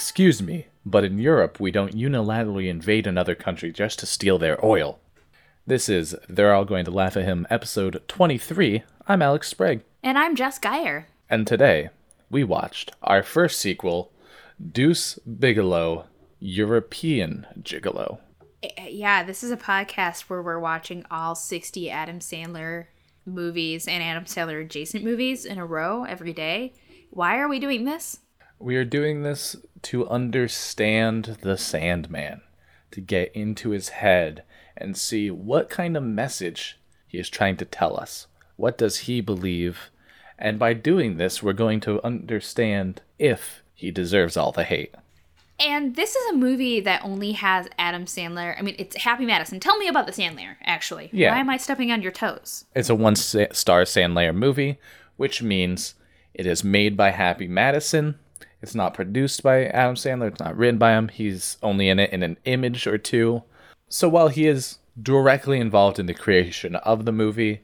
Excuse 0.00 0.40
me, 0.40 0.68
but 0.86 1.02
in 1.02 1.18
Europe, 1.18 1.58
we 1.58 1.72
don't 1.72 1.92
unilaterally 1.92 2.68
invade 2.68 3.04
another 3.04 3.34
country 3.34 3.72
just 3.72 3.98
to 3.98 4.06
steal 4.06 4.38
their 4.38 4.64
oil. 4.64 5.00
This 5.66 5.88
is 5.88 6.14
They're 6.28 6.54
All 6.54 6.64
Going 6.64 6.84
to 6.84 6.92
Laugh 6.92 7.16
at 7.16 7.24
Him, 7.24 7.48
episode 7.50 8.00
23. 8.06 8.84
I'm 9.08 9.20
Alex 9.22 9.48
Sprague. 9.48 9.80
And 10.04 10.16
I'm 10.16 10.36
Jess 10.36 10.60
Geyer. 10.60 11.08
And 11.28 11.48
today, 11.48 11.88
we 12.30 12.44
watched 12.44 12.92
our 13.02 13.24
first 13.24 13.58
sequel, 13.58 14.12
Deuce 14.64 15.18
Bigalow, 15.28 16.04
European 16.38 17.48
Gigolo. 17.60 18.20
Eh, 18.62 18.90
Yeah, 18.90 19.24
this 19.24 19.42
is 19.42 19.50
a 19.50 19.56
podcast 19.56 20.30
where 20.30 20.40
we're 20.40 20.60
watching 20.60 21.04
all 21.10 21.34
60 21.34 21.90
Adam 21.90 22.20
Sandler 22.20 22.86
movies 23.26 23.88
and 23.88 24.00
Adam 24.00 24.26
Sandler 24.26 24.62
adjacent 24.62 25.02
movies 25.02 25.44
in 25.44 25.58
a 25.58 25.66
row 25.66 26.04
every 26.04 26.32
day. 26.32 26.72
Why 27.10 27.38
are 27.38 27.48
we 27.48 27.58
doing 27.58 27.84
this? 27.84 28.20
We 28.60 28.76
are 28.76 28.84
doing 28.84 29.22
this 29.22 29.54
to 29.82 30.08
understand 30.08 31.38
the 31.42 31.56
Sandman, 31.56 32.40
to 32.90 33.00
get 33.00 33.30
into 33.34 33.70
his 33.70 33.90
head 33.90 34.42
and 34.76 34.96
see 34.96 35.30
what 35.30 35.70
kind 35.70 35.96
of 35.96 36.02
message 36.02 36.78
he 37.06 37.18
is 37.18 37.28
trying 37.28 37.56
to 37.58 37.64
tell 37.64 37.98
us. 37.98 38.26
What 38.56 38.76
does 38.76 39.00
he 39.00 39.20
believe? 39.20 39.90
And 40.38 40.58
by 40.58 40.72
doing 40.72 41.16
this, 41.16 41.42
we're 41.42 41.52
going 41.52 41.80
to 41.80 42.04
understand 42.04 43.02
if 43.18 43.62
he 43.74 43.92
deserves 43.92 44.36
all 44.36 44.50
the 44.50 44.64
hate. 44.64 44.94
And 45.60 45.96
this 45.96 46.14
is 46.14 46.30
a 46.32 46.36
movie 46.36 46.80
that 46.80 47.04
only 47.04 47.32
has 47.32 47.68
Adam 47.78 48.04
Sandler. 48.06 48.56
I 48.58 48.62
mean, 48.62 48.76
it's 48.78 48.96
Happy 48.96 49.26
Madison. 49.26 49.58
Tell 49.60 49.76
me 49.76 49.88
about 49.88 50.06
the 50.06 50.12
Sandler, 50.12 50.56
actually. 50.62 51.10
Yeah. 51.12 51.32
Why 51.32 51.40
am 51.40 51.50
I 51.50 51.56
stepping 51.56 51.90
on 51.90 52.02
your 52.02 52.12
toes? 52.12 52.64
It's 52.74 52.90
a 52.90 52.94
one 52.94 53.16
star 53.16 53.82
Sandler 53.82 54.34
movie, 54.34 54.78
which 55.16 55.42
means 55.42 55.94
it 56.34 56.46
is 56.46 56.62
made 56.62 56.96
by 56.96 57.10
Happy 57.10 57.48
Madison. 57.48 58.18
It's 58.60 58.74
not 58.74 58.94
produced 58.94 59.42
by 59.42 59.66
Adam 59.66 59.94
Sandler. 59.94 60.28
It's 60.28 60.40
not 60.40 60.56
written 60.56 60.78
by 60.78 60.92
him. 60.92 61.08
He's 61.08 61.58
only 61.62 61.88
in 61.88 61.98
it 61.98 62.12
in 62.12 62.22
an 62.22 62.38
image 62.44 62.86
or 62.86 62.98
two. 62.98 63.42
So 63.88 64.08
while 64.08 64.28
he 64.28 64.46
is 64.46 64.78
directly 65.00 65.60
involved 65.60 65.98
in 65.98 66.06
the 66.06 66.14
creation 66.14 66.76
of 66.76 67.04
the 67.04 67.12
movie, 67.12 67.60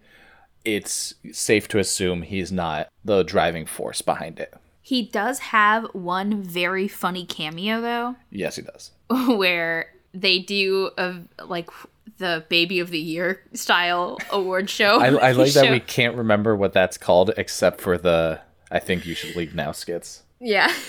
it's 0.65 1.15
safe 1.33 1.69
to 1.69 1.79
assume 1.79 2.23
he's 2.23 2.53
not 2.53 2.89
the 3.05 3.23
driving 3.23 3.67
force 3.67 4.03
behind 4.03 4.39
it. 4.39 4.55
He 4.81 5.03
does 5.03 5.39
have 5.39 5.85
one 5.95 6.43
very 6.43 6.89
funny 6.89 7.25
cameo, 7.25 7.81
though, 7.81 8.17
Yes, 8.31 8.57
he 8.57 8.63
does. 8.63 8.91
where 9.37 9.91
they 10.13 10.39
do 10.39 10.91
a 10.97 11.17
like 11.45 11.71
the 12.19 12.45
baby 12.49 12.79
of 12.81 12.91
the 12.91 12.99
year 12.99 13.41
style 13.55 14.19
award 14.31 14.71
show. 14.71 15.01
I, 15.01 15.09
I 15.09 15.33
like 15.33 15.53
that 15.55 15.71
we 15.71 15.81
can't 15.97 16.17
remember 16.17 16.55
what 16.55 16.73
that's 16.73 16.99
called 16.99 17.33
except 17.37 17.81
for 17.81 17.99
the 17.99 18.41
I 18.71 18.79
think 18.79 19.07
you 19.07 19.15
should 19.15 19.37
leave 19.37 19.55
now 19.55 19.73
skits. 19.73 20.23
Yeah. 20.41 20.73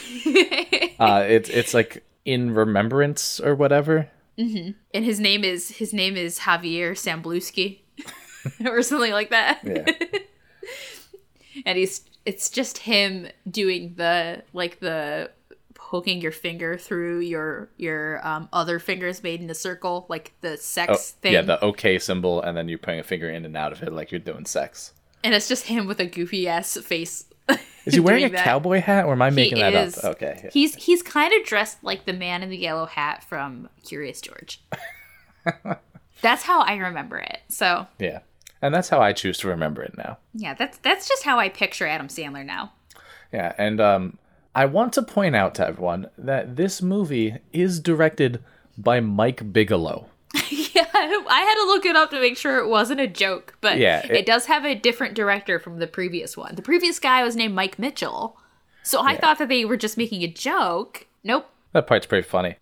Uh, 0.98 1.26
it's 1.28 1.50
it's 1.50 1.74
like 1.74 2.04
in 2.24 2.54
remembrance 2.54 3.40
or 3.42 3.54
whatever. 3.54 4.10
and 4.38 4.76
his 4.94 5.20
name 5.20 5.44
is 5.44 5.70
his 5.72 5.94
name 5.94 6.16
is 6.16 6.40
Javier 6.40 6.92
Sambluski 6.92 7.80
or 8.66 8.82
something 8.82 9.12
like 9.12 9.30
that. 9.32 9.60
Yeah. 9.64 9.86
And 11.66 11.78
he's 11.78 12.02
it's 12.26 12.50
just 12.50 12.80
him 12.80 13.28
doing 13.50 13.94
the 13.96 14.44
like 14.54 14.80
the 14.80 15.32
poking 15.74 16.20
your 16.22 16.32
finger 16.32 16.78
through 16.78 17.20
your 17.20 17.70
your 17.78 18.26
um, 18.28 18.50
other 18.52 18.80
fingers 18.80 19.24
made 19.24 19.42
in 19.42 19.50
a 19.50 19.54
circle, 19.56 20.06
like 20.10 20.34
the 20.42 20.58
sex 20.58 20.92
Oh, 20.92 21.20
thing. 21.22 21.34
yeah, 21.34 21.42
the 21.44 21.60
OK 21.64 21.98
symbol, 22.00 22.42
and 22.42 22.58
then 22.58 22.68
you're 22.68 22.78
putting 22.80 23.00
a 23.00 23.04
finger 23.04 23.30
in 23.30 23.46
and 23.46 23.56
out 23.56 23.72
of 23.72 23.82
it 23.84 23.94
like 23.94 24.12
you're 24.12 24.20
doing 24.20 24.46
sex. 24.46 24.94
and 25.24 25.34
it's 25.34 25.48
just 25.48 25.66
him 25.68 25.88
with 25.88 26.00
a 26.00 26.06
goofy 26.06 26.48
ass 26.48 26.78
face. 26.82 27.26
Is 27.86 27.94
he 27.94 28.00
wearing 28.00 28.26
a 28.26 28.30
that. 28.30 28.44
cowboy 28.44 28.82
hat, 28.82 29.06
or 29.06 29.14
am 29.14 29.22
I 29.22 29.30
making 29.30 29.60
that 29.60 29.74
is. 29.74 29.98
up? 29.98 30.16
Okay. 30.16 30.42
yeah. 30.44 30.50
He's 30.52 30.76
he's 30.76 31.02
kind 31.02 31.34
of 31.34 31.46
dressed 31.46 31.84
like 31.84 32.06
the 32.06 32.14
man 32.14 32.44
in 32.44 32.50
the 32.50 32.58
yellow 32.58 32.86
hat 32.86 33.24
from 33.24 33.70
Curious 33.84 34.22
George. 34.22 34.62
That's 36.22 36.44
how 36.44 36.62
I 36.62 36.76
remember 36.76 37.18
it. 37.18 37.40
So 37.50 37.88
Yeah. 38.00 38.20
And 38.62 38.74
that's 38.74 38.90
how 38.90 39.00
I 39.00 39.14
choose 39.14 39.38
to 39.40 39.48
remember 39.48 39.84
it 39.84 39.96
now. 39.96 40.18
yeah, 40.34 40.56
that's 40.56 40.80
that's 40.80 41.08
just 41.08 41.24
how 41.24 41.38
I 41.38 41.50
picture 41.50 41.86
Adam 41.86 42.08
Sandler 42.08 42.44
now. 42.44 42.72
Yeah, 43.32 43.54
and 43.60 43.80
um, 43.80 44.18
I 44.56 44.66
want 44.66 44.94
to 44.94 45.04
point 45.04 45.36
out 45.36 45.54
to 45.56 45.68
everyone 45.68 46.10
that 46.18 46.56
this 46.56 46.82
movie 46.82 47.38
is 47.54 47.80
directed 47.80 48.42
by 48.78 49.02
Mike 49.02 49.54
Bigelow. 49.54 50.08
yeah, 50.74 50.86
I 50.94 51.42
had 51.48 51.56
to 51.56 51.66
look 51.68 51.86
it 51.86 51.96
up 51.96 52.10
to 52.12 52.20
make 52.20 52.38
sure 52.38 52.58
it 52.60 52.68
wasn't 52.68 53.00
a 53.02 53.08
joke, 53.08 53.56
but 53.62 53.78
Yeah, 53.78 54.06
it, 54.06 54.12
it- 54.12 54.26
does 54.26 54.46
have 54.48 54.66
a 54.66 54.76
different 54.76 55.14
director 55.14 55.60
from 55.60 55.80
the 55.80 55.88
previous 55.88 56.36
one. 56.38 56.56
The 56.56 56.62
previous 56.62 57.00
guy 57.00 57.24
was 57.24 57.36
named 57.36 57.56
Mike 57.56 57.78
Mitchell, 57.80 58.38
so 58.84 59.02
I 59.02 59.18
thought 59.18 59.40
that 59.40 59.50
they 59.50 59.66
were 59.66 59.78
just 59.78 59.98
making 59.98 60.24
a 60.24 60.28
joke. 60.28 61.08
Nope. 61.24 61.50
That 61.74 61.88
part's 61.88 62.06
pretty 62.06 62.28
funny. 62.28 62.56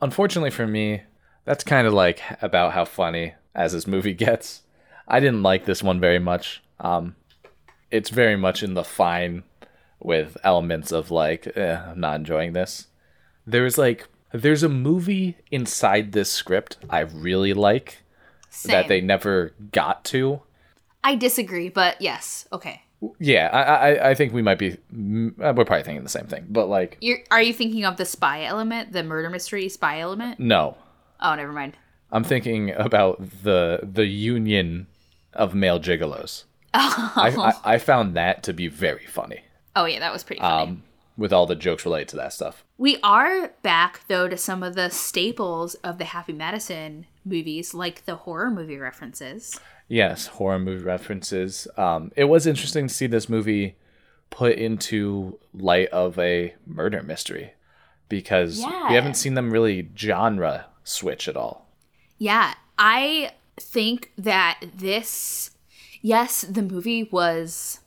Unfortunately 0.00 0.50
for 0.50 0.66
me, 0.66 1.02
that's 1.44 1.64
kind 1.64 1.86
of 1.86 1.92
like 1.92 2.20
about 2.42 2.72
how 2.72 2.84
funny 2.84 3.34
as 3.54 3.72
this 3.72 3.86
movie 3.86 4.14
gets. 4.26 4.62
I 5.06 5.20
didn't 5.20 5.42
like 5.42 5.64
this 5.64 5.82
one 5.82 6.00
very 6.00 6.18
much. 6.18 6.62
Um, 6.80 7.14
it's 7.90 8.10
very 8.10 8.36
much 8.36 8.62
in 8.62 8.74
the 8.74 8.84
fine 8.84 9.44
with 10.00 10.36
elements 10.42 10.92
of 10.92 11.10
like, 11.10 11.56
eh, 11.56 11.76
I'm 11.76 12.00
not 12.00 12.16
enjoying 12.16 12.52
this. 12.52 12.88
There's 13.46 13.78
like, 13.78 14.08
there's 14.42 14.62
a 14.62 14.68
movie 14.68 15.36
inside 15.50 16.12
this 16.12 16.30
script 16.30 16.76
I 16.90 17.00
really 17.00 17.54
like 17.54 18.02
Same. 18.50 18.72
that 18.72 18.88
they 18.88 19.00
never 19.00 19.52
got 19.72 20.04
to. 20.06 20.42
I 21.02 21.14
disagree, 21.14 21.68
but 21.68 22.00
yes, 22.00 22.46
okay. 22.52 22.82
Yeah, 23.18 23.50
I, 23.52 23.62
I, 23.62 24.10
I 24.10 24.14
think 24.14 24.32
we 24.32 24.40
might 24.42 24.58
be, 24.58 24.78
mm, 24.94 25.36
we're 25.36 25.64
probably 25.64 25.82
thinking 25.82 26.02
the 26.02 26.08
same 26.08 26.26
thing, 26.26 26.46
but 26.48 26.66
like, 26.66 26.96
You're, 27.00 27.18
are 27.30 27.42
you 27.42 27.52
thinking 27.52 27.84
of 27.84 27.96
the 27.96 28.06
spy 28.06 28.44
element, 28.44 28.92
the 28.92 29.02
murder 29.02 29.30
mystery 29.30 29.68
spy 29.68 30.00
element? 30.00 30.40
no, 30.40 30.76
Oh, 31.20 31.34
never 31.34 31.52
mind. 31.52 31.76
I'm 32.12 32.24
thinking 32.24 32.70
about 32.70 33.18
the 33.42 33.80
the 33.82 34.06
union 34.06 34.86
of 35.32 35.54
male 35.54 35.80
gigolos. 35.80 36.44
I, 36.74 37.34
I, 37.64 37.74
I 37.74 37.78
found 37.78 38.14
that 38.14 38.42
to 38.44 38.52
be 38.52 38.68
very 38.68 39.06
funny. 39.06 39.42
Oh 39.74 39.84
yeah, 39.84 40.00
that 40.00 40.12
was 40.12 40.22
pretty 40.22 40.40
funny. 40.40 40.70
Um, 40.70 40.82
with 41.16 41.32
all 41.32 41.46
the 41.46 41.54
jokes 41.54 41.84
related 41.84 42.08
to 42.08 42.16
that 42.16 42.32
stuff. 42.32 42.64
we 42.78 42.98
are 43.02 43.52
back 43.62 44.00
though 44.08 44.28
to 44.28 44.36
some 44.36 44.62
of 44.62 44.74
the 44.74 44.88
staples 44.90 45.74
of 45.76 45.98
the 45.98 46.04
Happy 46.06 46.32
Madison 46.32 47.06
movies, 47.24 47.72
like 47.74 48.04
the 48.04 48.16
horror 48.16 48.50
movie 48.50 48.78
references. 48.78 49.58
Yes, 49.88 50.26
horror 50.26 50.58
movie 50.58 50.82
references. 50.84 51.68
Um, 51.76 52.10
it 52.16 52.24
was 52.24 52.46
interesting 52.46 52.88
to 52.88 52.94
see 52.94 53.06
this 53.06 53.28
movie 53.28 53.76
put 54.30 54.56
into 54.56 55.38
light 55.52 55.88
of 55.90 56.18
a 56.18 56.54
murder 56.66 57.02
mystery 57.02 57.52
because 58.08 58.60
Yeah. 58.60 58.88
we 58.88 58.94
haven't 58.94 59.14
seen 59.14 59.34
them 59.34 59.50
really 59.52 59.88
genre 59.96 60.66
switch 60.82 61.28
at 61.28 61.36
all. 61.36 61.68
Yeah, 62.18 62.54
I 62.78 63.32
think 63.58 64.10
that 64.18 64.60
this, 64.74 65.50
yes, 66.02 66.42
the 66.42 66.62
movie 66.62 67.04
was. 67.04 67.80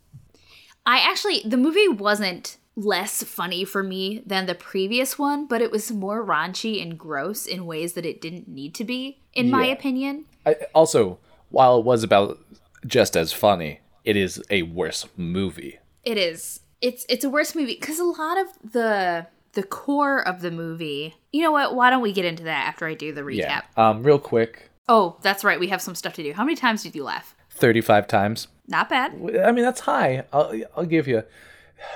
I 0.86 1.00
actually, 1.00 1.42
the 1.46 1.58
movie 1.58 1.88
wasn't 1.90 2.57
less 2.78 3.24
funny 3.24 3.66
for 3.66 3.84
me 3.84 4.22
than 4.26 4.46
the 4.46 4.56
previous 4.56 5.20
one, 5.20 5.48
but 5.48 5.62
it 5.62 5.72
was 5.72 5.92
more 5.92 6.26
raunchy 6.26 6.82
and 6.82 6.98
gross 6.98 7.46
in 7.46 7.66
ways 7.66 7.94
that 7.94 8.06
it 8.06 8.22
didn't 8.22 8.48
need 8.48 8.74
to 8.76 8.86
be, 8.86 9.20
in 9.34 9.50
my 9.50 9.66
opinion. 9.66 10.26
I, 10.46 10.56
also, 10.74 11.20
while 11.50 11.80
it 11.80 11.86
was 11.86 12.04
about 12.04 12.40
just 12.86 13.18
as 13.18 13.34
funny, 13.34 13.82
it 14.06 14.16
is 14.16 14.42
a 14.50 14.62
worse 14.62 15.08
movie. 15.18 15.80
It 16.06 16.18
is. 16.18 16.62
It's 16.80 17.06
it's 17.10 17.26
a 17.26 17.30
worse 17.30 17.56
movie 17.56 17.76
because 17.80 18.00
a 18.00 18.06
lot 18.06 18.38
of 18.38 18.72
the 18.72 19.28
the 19.54 19.64
core 19.64 20.26
of 20.26 20.42
the 20.42 20.52
movie. 20.52 21.16
You 21.34 21.42
know 21.42 21.52
what? 21.52 21.76
Why 21.76 21.90
don't 21.90 22.04
we 22.04 22.14
get 22.14 22.24
into 22.24 22.44
that 22.44 22.68
after 22.68 22.86
I 22.86 22.94
do 22.94 23.12
the 23.12 23.22
recap? 23.22 23.38
Yeah. 23.38 23.62
Um, 23.76 24.04
real 24.04 24.20
quick, 24.20 24.70
Oh, 24.90 25.18
that's 25.22 25.44
right. 25.44 25.60
We 25.60 25.68
have 25.68 25.82
some 25.82 25.96
stuff 25.96 26.14
to 26.14 26.24
do. 26.24 26.34
How 26.34 26.44
many 26.44 26.56
times 26.56 26.84
did 26.84 26.96
you 26.96 27.04
laugh? 27.04 27.36
35 27.50 28.08
times. 28.08 28.48
Not 28.68 28.90
bad. 28.90 29.14
I 29.44 29.52
mean, 29.52 29.66
that's 29.66 29.82
high. 29.82 30.24
I'll, 30.32 30.54
I'll 30.76 30.86
give 30.86 31.08
you. 31.08 31.24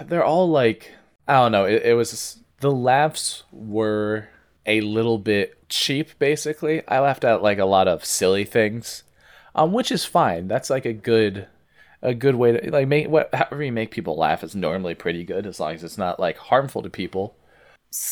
They're 0.02 0.24
all 0.24 0.50
like, 0.50 0.92
I 1.28 1.34
don't 1.36 1.52
know. 1.52 1.66
It, 1.66 1.84
it 1.84 1.94
was, 1.94 2.40
the 2.60 2.72
laughs 2.72 3.44
were 3.52 4.30
a 4.66 4.82
little 4.82 5.18
bit 5.18 5.68
cheap, 5.70 6.18
basically. 6.20 6.86
I 6.88 7.00
laughed 7.00 7.24
at 7.24 7.42
like 7.42 7.60
a 7.60 7.66
lot 7.66 7.88
of 7.88 8.06
silly 8.06 8.44
things, 8.46 9.04
um, 9.56 9.72
which 9.74 9.92
is 9.92 10.06
fine. 10.06 10.48
That's 10.48 10.70
like 10.70 10.86
a 10.86 10.94
good, 10.94 11.48
a 12.02 12.14
good 12.14 12.36
way 12.36 12.54
to, 12.58 12.72
like, 12.72 12.88
make, 12.88 13.10
what, 13.10 13.34
however 13.34 13.64
you 13.64 13.72
make 13.72 13.92
people 13.92 14.16
laugh 14.18 14.44
is 14.44 14.56
normally 14.56 14.96
pretty 14.96 15.24
good 15.24 15.46
as 15.46 15.60
long 15.60 15.74
as 15.74 15.84
it's 15.84 15.98
not 15.98 16.20
like 16.20 16.38
harmful 16.38 16.82
to 16.84 16.90
people. 16.90 17.36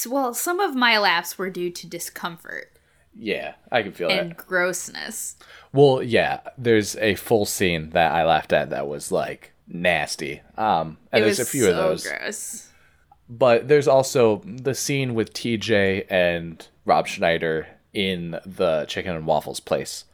Well, 0.08 0.34
some 0.34 0.60
of 0.60 0.76
my 0.76 0.98
laughs 0.98 1.38
were 1.38 1.50
due 1.50 1.70
to 1.72 1.88
discomfort 1.88 2.78
Yeah, 3.16 3.54
I 3.72 3.82
can 3.82 3.94
feel 3.94 4.10
that. 4.10 4.20
and 4.20 4.30
that. 4.32 4.38
grossness. 4.38 5.38
Well, 5.72 6.04
yeah, 6.04 6.42
there's 6.58 6.96
a 6.98 7.16
full 7.16 7.46
scene 7.46 7.92
that 7.92 8.12
I 8.12 8.26
laughed 8.26 8.52
at 8.54 8.70
that 8.72 8.88
was 8.88 9.12
like 9.12 9.54
nasty. 9.70 10.42
Um, 10.58 10.98
and 11.12 11.22
it 11.22 11.26
there's 11.26 11.40
was 11.40 11.48
a 11.48 11.52
few 11.52 11.64
so 11.64 11.70
of 11.72 11.76
those. 11.78 12.08
gross. 12.08 12.66
But 13.30 13.68
there's 13.68 13.88
also 13.88 14.42
the 14.44 14.74
scene 14.74 15.14
with 15.14 15.34
TJ 15.34 16.06
and 16.10 16.68
Rob 16.86 17.08
Schneider 17.08 17.68
in 17.94 18.40
the 18.46 18.86
chicken 18.88 19.16
and 19.16 19.26
waffles 19.26 19.60
place. 19.60 20.06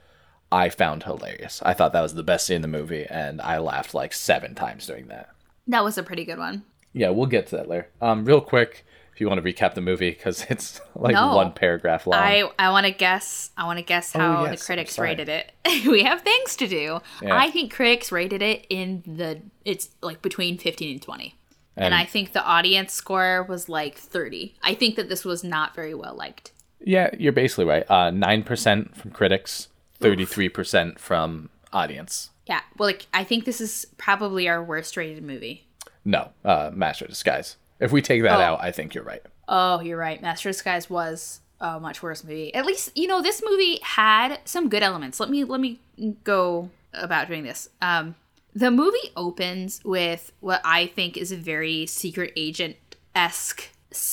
I 0.52 0.70
found 0.70 1.04
hilarious. 1.04 1.62
I 1.66 1.74
thought 1.74 1.94
that 1.94 2.02
was 2.02 2.14
the 2.14 2.24
best 2.24 2.46
scene 2.46 2.58
in 2.58 2.62
the 2.62 2.68
movie, 2.68 3.06
and 3.10 3.42
I 3.42 3.58
laughed 3.58 3.94
like 3.94 4.14
seven 4.14 4.54
times 4.54 4.86
during 4.86 5.08
that. 5.08 5.30
That 5.68 5.84
was 5.84 5.98
a 5.98 6.04
pretty 6.04 6.24
good 6.26 6.38
one. 6.38 6.64
Yeah, 6.94 7.10
we'll 7.10 7.26
get 7.26 7.48
to 7.48 7.58
that 7.58 7.68
later. 7.68 7.90
Um, 8.02 8.24
real 8.26 8.42
quick, 8.42 8.86
if 9.16 9.22
you 9.22 9.30
want 9.30 9.42
to 9.42 9.54
recap 9.54 9.74
the 9.76 9.82
movie 9.82 10.12
because 10.12 10.46
it's 10.50 10.82
like 10.94 11.14
No. 11.16 11.36
one 11.36 11.54
paragraph 11.54 12.06
long. 12.06 12.20
I 12.20 12.44
I 12.60 12.70
want 12.70 12.86
to 12.86 12.92
guess. 12.92 13.50
I 13.58 13.66
want 13.66 13.80
to 13.80 13.84
guess 13.84 14.12
how 14.12 14.42
Oh, 14.42 14.46
yes, 14.46 14.60
the 14.60 14.66
critics 14.66 15.00
rated 15.00 15.30
it. 15.30 15.54
we 15.88 16.04
have 16.04 16.22
things 16.22 16.56
to 16.58 16.68
do. 16.68 17.00
Yeah. 17.22 17.36
I 17.38 17.50
think 17.50 17.74
critics 17.74 18.12
rated 18.12 18.42
it 18.42 18.66
in 18.70 19.04
the 19.08 19.42
it's 19.64 19.90
like 20.02 20.22
between 20.22 20.58
15 20.58 20.92
and 20.92 21.02
20. 21.02 21.34
And, 21.78 21.86
And- 21.86 21.96
I 21.96 22.04
think 22.06 22.34
the 22.34 22.44
audience 22.44 22.94
score 22.94 23.44
was 23.44 23.68
like 23.70 23.98
30. 23.98 24.56
I 24.62 24.74
think 24.76 24.96
that 24.98 25.08
this 25.10 25.24
was 25.26 25.44
not 25.44 25.74
very 25.76 25.94
well 25.94 26.16
liked. 26.16 26.52
yeah, 26.82 27.10
you're 27.18 27.32
basically 27.34 27.66
right. 27.66 27.90
Uh, 27.90 28.12
Nine 28.12 28.44
percent 28.44 28.96
from 28.98 29.12
critics, 29.12 29.70
thirty-three 30.00 30.50
percent 30.50 31.00
from 31.00 31.50
audience. 31.74 32.30
Yeah. 32.48 32.62
Well, 32.78 32.88
like 32.88 33.08
I 33.14 33.24
think 33.24 33.46
this 33.46 33.60
is 33.62 33.88
probably 33.98 34.48
our 34.50 34.62
worst 34.64 34.96
rated 34.98 35.24
movie. 35.24 35.66
No, 36.04 36.30
uh, 36.44 36.70
Master 36.74 37.08
Disguise. 37.08 37.56
If 37.80 37.92
we 37.92 38.02
take 38.02 38.24
that 38.24 38.40
Oh. 38.40 38.44
out, 38.44 38.60
I 38.62 38.72
think 38.72 38.96
you're 38.96 39.04
right. 39.04 39.22
Oh, 39.48 39.80
you're 39.82 39.98
right. 39.98 40.22
Master 40.22 40.50
of 40.50 40.56
Disguise 40.56 40.90
was 40.90 41.42
a 41.60 41.80
much 41.80 42.02
worse 42.04 42.24
movie. 42.24 42.54
At 42.54 42.66
least 42.66 42.98
you 42.98 43.08
know 43.08 43.22
this 43.22 43.42
movie 43.46 43.80
had 43.84 44.40
some 44.46 44.70
good 44.70 44.84
elements. 44.84 45.20
Let 45.20 45.30
me 45.30 45.44
let 45.44 45.60
me 45.62 45.80
go 46.24 46.70
about 46.94 47.28
doing 47.28 47.44
this. 47.44 47.70
Um, 47.82 48.16
the 48.54 48.72
movie 48.72 49.12
opens 49.18 49.82
with 49.84 50.32
what 50.40 50.62
I 50.64 50.88
think 50.88 51.18
is 51.18 51.32
a 51.32 51.38
very 51.38 51.86
secret 51.86 52.32
agent 52.36 52.78
esque 53.14 53.70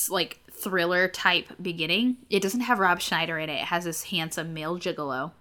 like 0.08 0.40
thriller 0.50 1.08
type 1.08 1.48
beginning. 1.60 2.16
It 2.30 2.42
doesn't 2.42 2.60
have 2.62 2.78
Rob 2.78 3.00
Schneider 3.00 3.38
in 3.38 3.48
it. 3.50 3.54
It 3.54 3.66
has 3.66 3.84
this 3.84 4.04
handsome 4.04 4.52
male 4.54 4.78
gigolo, 4.78 5.32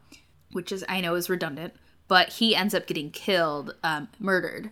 which 0.52 0.72
is 0.72 0.84
I 0.90 1.02
know 1.02 1.16
is 1.16 1.30
redundant, 1.30 1.74
but 2.08 2.30
he 2.30 2.56
ends 2.56 2.74
up 2.74 2.88
getting 2.88 3.12
killed, 3.12 3.76
um, 3.84 4.08
murdered. 4.20 4.72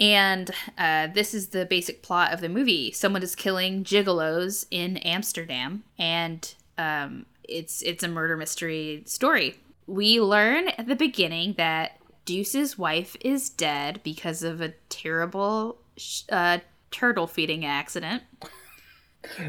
And 0.00 0.50
uh, 0.78 1.08
this 1.08 1.32
is 1.34 1.48
the 1.48 1.64
basic 1.64 2.02
plot 2.02 2.32
of 2.32 2.40
the 2.40 2.48
movie. 2.48 2.90
Someone 2.92 3.22
is 3.22 3.34
killing 3.34 3.84
gigolos 3.84 4.66
in 4.70 4.96
Amsterdam, 4.98 5.84
and 5.98 6.52
um, 6.78 7.26
it's 7.44 7.82
it's 7.82 8.02
a 8.02 8.08
murder 8.08 8.36
mystery 8.36 9.02
story. 9.06 9.56
We 9.86 10.20
learn 10.20 10.68
at 10.70 10.88
the 10.88 10.96
beginning 10.96 11.54
that 11.56 11.98
Deuce's 12.24 12.78
wife 12.78 13.16
is 13.20 13.50
dead 13.50 14.00
because 14.02 14.42
of 14.42 14.60
a 14.60 14.74
terrible 14.88 15.78
sh- 15.96 16.22
uh, 16.30 16.58
turtle 16.90 17.26
feeding 17.26 17.64
accident. 17.64 18.22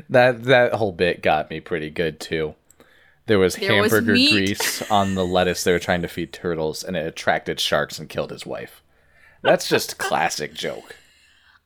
That 0.10 0.44
that 0.44 0.74
whole 0.74 0.92
bit 0.92 1.24
got 1.24 1.50
me 1.50 1.60
pretty 1.60 1.90
good 1.90 2.20
too. 2.20 2.56
There 3.26 3.40
was 3.40 3.56
There 3.56 3.72
hamburger 3.82 4.14
meat. 4.14 4.32
grease 4.32 4.82
on 4.92 5.16
the 5.16 5.26
lettuce 5.26 5.64
they 5.64 5.72
were 5.72 5.80
trying 5.80 6.02
to 6.02 6.08
feed 6.08 6.34
turtles, 6.34 6.84
and 6.84 6.96
it 6.96 7.08
attracted 7.08 7.60
sharks 7.60 7.98
and 7.98 8.10
killed 8.10 8.32
his 8.32 8.46
wife. 8.46 8.82
That's 9.44 9.68
just 9.68 9.98
classic 9.98 10.54
joke. 10.54 10.96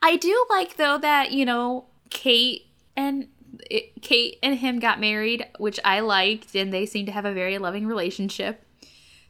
I 0.01 0.17
do 0.17 0.45
like 0.49 0.75
though 0.77 0.97
that 0.97 1.31
you 1.31 1.45
know 1.45 1.85
Kate 2.09 2.65
and 2.95 3.27
it, 3.69 4.01
Kate 4.01 4.37
and 4.43 4.57
him 4.59 4.79
got 4.79 4.99
married, 4.99 5.45
which 5.57 5.79
I 5.85 6.01
liked, 6.01 6.55
and 6.55 6.73
they 6.73 6.85
seem 6.85 7.05
to 7.05 7.11
have 7.11 7.25
a 7.25 7.33
very 7.33 7.57
loving 7.57 7.87
relationship. 7.87 8.63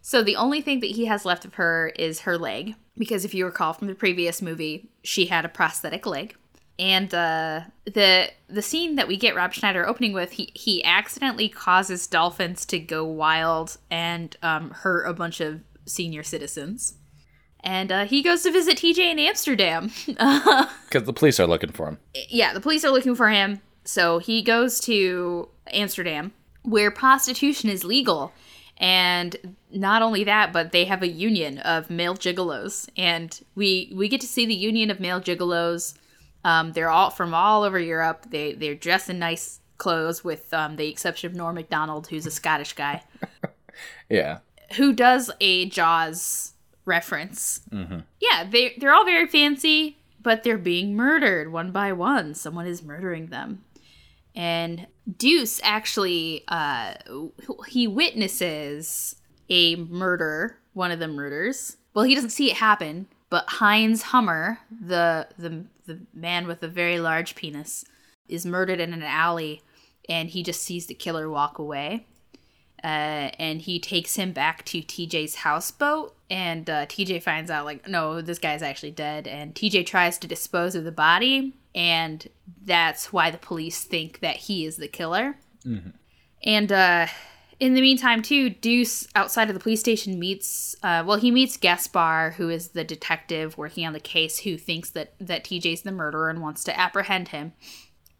So 0.01 0.23
the 0.23 0.37
only 0.37 0.61
thing 0.61 0.79
that 0.79 0.91
he 0.91 1.05
has 1.05 1.25
left 1.25 1.43
of 1.45 1.55
her 1.55 1.91
is 1.99 2.21
her 2.21 2.37
leg, 2.37 2.75
because 2.97 3.25
if 3.25 3.33
you 3.33 3.45
recall 3.45 3.73
from 3.73 3.87
the 3.87 3.95
previous 3.95 4.41
movie, 4.41 4.89
she 5.03 5.25
had 5.25 5.43
a 5.43 5.49
prosthetic 5.49 6.05
leg. 6.05 6.35
And 6.79 7.13
uh, 7.13 7.61
the 7.85 8.29
the 8.47 8.61
scene 8.61 8.95
that 8.95 9.07
we 9.07 9.17
get 9.17 9.35
Rob 9.35 9.53
Schneider 9.53 9.87
opening 9.87 10.13
with, 10.13 10.33
he 10.33 10.51
he 10.53 10.83
accidentally 10.85 11.49
causes 11.49 12.07
dolphins 12.07 12.65
to 12.67 12.79
go 12.79 13.03
wild 13.03 13.77
and 13.89 14.35
um, 14.43 14.69
hurt 14.71 15.05
a 15.05 15.13
bunch 15.13 15.41
of 15.41 15.61
senior 15.85 16.23
citizens. 16.23 16.93
And 17.67 17.91
uh, 17.91 18.05
he 18.05 18.21
goes 18.23 18.43
to 18.43 18.51
visit 18.51 18.77
TJ 18.77 18.99
in 19.11 19.19
Amsterdam. 19.19 19.91
Because 20.87 21.03
the 21.03 21.11
police 21.13 21.37
are 21.37 21.45
looking 21.47 21.73
for 21.73 21.89
him. 21.89 21.97
yeah, 22.29 22.53
the 22.53 22.61
police 22.61 22.85
are 22.85 22.91
looking 22.91 23.13
for 23.13 23.29
him. 23.29 23.59
So 23.83 24.19
he 24.19 24.41
goes 24.41 24.79
to 24.81 25.49
Amsterdam, 25.73 26.31
where 26.63 26.89
prostitution 26.91 27.69
is 27.69 27.83
legal. 27.83 28.31
And 28.77 29.55
not 29.69 30.01
only 30.01 30.23
that, 30.23 30.53
but 30.53 30.71
they 30.71 30.85
have 30.85 31.03
a 31.03 31.09
union 31.09 31.57
of 31.59 31.89
male 31.89 32.15
gigolos. 32.15 32.87
And 32.95 33.37
we 33.55 33.91
we 33.93 34.07
get 34.07 34.21
to 34.21 34.27
see 34.27 34.45
the 34.45 34.53
union 34.55 34.89
of 34.89 35.01
male 35.01 35.19
gigolos. 35.19 35.95
Um, 36.45 36.71
they're 36.71 36.89
all 36.89 37.09
from 37.09 37.33
all 37.33 37.63
over 37.63 37.79
Europe. 37.79 38.27
They 38.29 38.53
they're 38.53 38.75
dressed 38.75 39.09
in 39.09 39.19
nice 39.19 39.59
clothes, 39.77 40.23
with 40.23 40.53
um, 40.53 40.77
the 40.77 40.87
exception 40.87 41.29
of 41.29 41.35
Norm 41.35 41.55
Macdonald, 41.55 42.07
who's 42.07 42.25
a 42.25 42.31
Scottish 42.31 42.73
guy 42.73 43.03
Yeah. 44.09 44.39
who 44.77 44.93
does 44.93 45.29
a 45.41 45.65
Jaws 45.65 46.53
reference. 46.87 47.61
Yeah, 48.19 48.43
they 48.49 48.73
they're 48.77 48.93
all 48.93 49.05
very 49.05 49.27
fancy, 49.27 49.97
but 50.21 50.43
they're 50.43 50.57
being 50.57 50.95
murdered 50.95 51.51
one 51.51 51.71
by 51.71 51.91
one. 51.93 52.33
Someone 52.33 52.65
is 52.67 52.81
murdering 52.83 53.27
them, 53.27 53.63
and 54.35 54.87
Deuce 55.17 55.59
actually 55.63 56.43
uh, 56.47 56.93
he 57.67 57.87
witnesses 57.87 59.15
a 59.49 59.75
murder, 59.75 60.57
one 60.73 60.91
of 60.91 60.99
the 60.99 61.07
murders. 61.07 61.77
Well, 61.93 62.05
he 62.05 62.15
doesn't 62.15 62.31
see 62.31 62.51
it 62.51 62.57
happen, 62.57 63.07
but 63.29 63.45
Heinz 63.47 64.03
Hummer, 64.03 64.59
the 64.69 65.27
the 65.37 65.65
the 65.85 65.99
man 66.13 66.47
with 66.47 66.63
a 66.63 66.67
very 66.67 66.99
large 66.99 67.35
penis, 67.35 67.85
is 68.27 68.45
murdered 68.45 68.79
in 68.79 68.93
an 68.93 69.03
alley, 69.03 69.61
and 70.09 70.29
he 70.29 70.43
just 70.43 70.61
sees 70.61 70.87
the 70.87 70.93
killer 70.93 71.29
walk 71.29 71.59
away 71.59 72.05
uh, 72.83 73.31
and 73.39 73.61
he 73.61 73.79
takes 73.79 74.15
him 74.15 74.31
back 74.31 74.63
to 74.65 74.81
TJ's 74.81 75.35
houseboat. 75.35 76.15
And 76.29 76.69
uh, 76.69 76.85
TJ 76.87 77.23
finds 77.23 77.49
out, 77.49 77.65
like, 77.65 77.87
no, 77.87 78.21
this 78.21 78.39
guy's 78.39 78.61
actually 78.61 78.91
dead. 78.91 79.27
And 79.27 79.55
TJ 79.55 79.85
tries 79.85 80.17
to 80.19 80.27
dispose 80.27 80.75
of 80.75 80.83
the 80.83 80.91
body, 80.91 81.53
and 81.73 82.27
that's 82.65 83.13
why 83.13 83.31
the 83.31 83.37
police 83.37 83.83
think 83.83 84.19
that 84.19 84.35
he 84.35 84.65
is 84.65 84.77
the 84.77 84.89
killer. 84.89 85.37
And 86.43 86.71
uh, 86.71 87.07
in 87.59 87.73
the 87.73 87.81
meantime, 87.81 88.21
too, 88.21 88.49
Deuce 88.49 89.07
outside 89.15 89.49
of 89.49 89.53
the 89.53 89.59
police 89.59 89.79
station 89.79 90.19
meets, 90.19 90.75
uh, 90.83 91.03
well, 91.05 91.17
he 91.17 91.31
meets 91.31 91.57
Gaspar, 91.57 92.33
who 92.37 92.49
is 92.49 92.69
the 92.69 92.83
detective 92.83 93.57
working 93.57 93.85
on 93.85 93.93
the 93.93 93.99
case, 93.99 94.39
who 94.39 94.57
thinks 94.57 94.91
that 94.91 95.13
that 95.19 95.43
TJ's 95.43 95.81
the 95.81 95.91
murderer 95.91 96.29
and 96.29 96.41
wants 96.41 96.63
to 96.65 96.79
apprehend 96.79 97.29
him. 97.29 97.53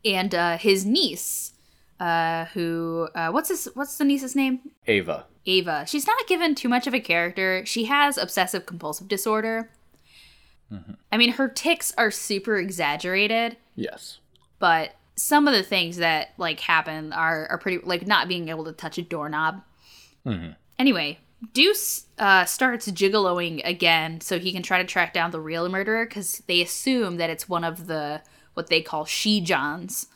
And 0.03 0.33
uh, 0.33 0.57
his 0.57 0.85
niece, 0.85 1.53
uh, 1.99 2.45
who 2.53 3.07
uh, 3.15 3.29
what's 3.31 3.49
his 3.49 3.67
what's 3.73 3.97
the 3.97 4.03
niece's 4.05 4.35
name? 4.35 4.59
Ava. 4.87 5.25
Ava. 5.45 5.85
She's 5.87 6.05
not 6.05 6.27
given 6.27 6.55
too 6.55 6.69
much 6.69 6.87
of 6.87 6.93
a 6.93 6.99
character. 6.99 7.65
She 7.65 7.85
has 7.85 8.17
obsessive 8.17 8.65
compulsive 8.65 9.07
disorder. 9.07 9.69
I 11.11 11.15
mean, 11.15 11.31
her 11.33 11.47
tics 11.47 11.93
are 11.97 12.11
super 12.11 12.57
exaggerated, 12.57 13.55
Yes. 13.77 14.17
but 14.59 14.95
some 15.15 15.47
of 15.47 15.53
the 15.53 15.63
things 15.63 15.95
that 15.97 16.33
like 16.37 16.59
happen 16.59 17.13
are 17.13 17.47
are 17.47 17.57
pretty 17.57 17.77
like 17.85 18.05
not 18.05 18.27
being 18.27 18.49
able 18.49 18.65
to 18.65 18.73
touch 18.73 18.97
a 18.97 19.01
doorknob. 19.01 19.61
Anyway, 20.77 21.19
Deuce 21.53 22.07
uh, 22.19 22.43
starts 22.43 22.91
gigoloing 22.91 23.61
again 23.63 24.19
so 24.19 24.37
he 24.39 24.51
can 24.51 24.61
try 24.61 24.77
to 24.79 24.83
track 24.87 25.13
down 25.13 25.31
the 25.31 25.39
real 25.39 25.69
murderer 25.69 26.05
because 26.05 26.43
they 26.47 26.61
assume 26.61 27.15
that 27.15 27.29
it's 27.29 27.47
one 27.47 27.63
of 27.63 27.87
the 27.87 28.21
what 28.55 28.67
they 28.67 28.81
call 28.81 29.05
she 29.05 29.39
johns 29.39 30.07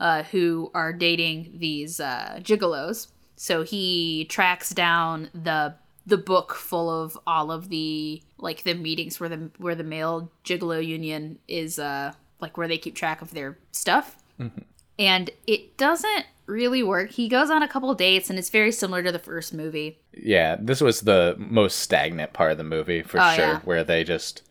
uh, 0.00 0.22
who 0.24 0.70
are 0.74 0.92
dating 0.92 1.54
these 1.58 2.00
uh, 2.00 2.38
gigolos. 2.42 3.08
So 3.36 3.62
he 3.62 4.24
tracks 4.28 4.70
down 4.70 5.30
the 5.34 5.74
the 6.06 6.16
book 6.16 6.54
full 6.54 6.88
of 6.88 7.18
all 7.26 7.50
of 7.50 7.68
the 7.68 8.22
like 8.38 8.62
the 8.62 8.74
meetings 8.74 9.18
where 9.18 9.28
the 9.28 9.50
where 9.58 9.74
the 9.74 9.82
male 9.84 10.30
gigolo 10.44 10.84
union 10.86 11.38
is 11.48 11.78
uh 11.80 12.12
like 12.40 12.56
where 12.56 12.68
they 12.68 12.78
keep 12.78 12.94
track 12.94 13.20
of 13.22 13.32
their 13.32 13.58
stuff. 13.72 14.16
And 14.98 15.30
it 15.46 15.76
doesn't 15.76 16.26
really 16.46 16.82
work. 16.82 17.10
He 17.10 17.28
goes 17.28 17.50
on 17.50 17.62
a 17.62 17.68
couple 17.68 17.92
dates 17.94 18.30
and 18.30 18.38
it's 18.38 18.50
very 18.50 18.70
similar 18.72 19.02
to 19.02 19.10
the 19.12 19.18
first 19.18 19.52
movie. 19.52 19.98
Yeah, 20.12 20.56
this 20.60 20.80
was 20.80 21.00
the 21.02 21.34
most 21.38 21.80
stagnant 21.80 22.32
part 22.32 22.52
of 22.52 22.58
the 22.58 22.64
movie 22.64 23.02
for 23.02 23.18
Oh, 23.20 23.34
sure, 23.34 23.44
yeah. 23.44 23.60
where 23.60 23.82
they 23.84 24.04
just, 24.04 24.42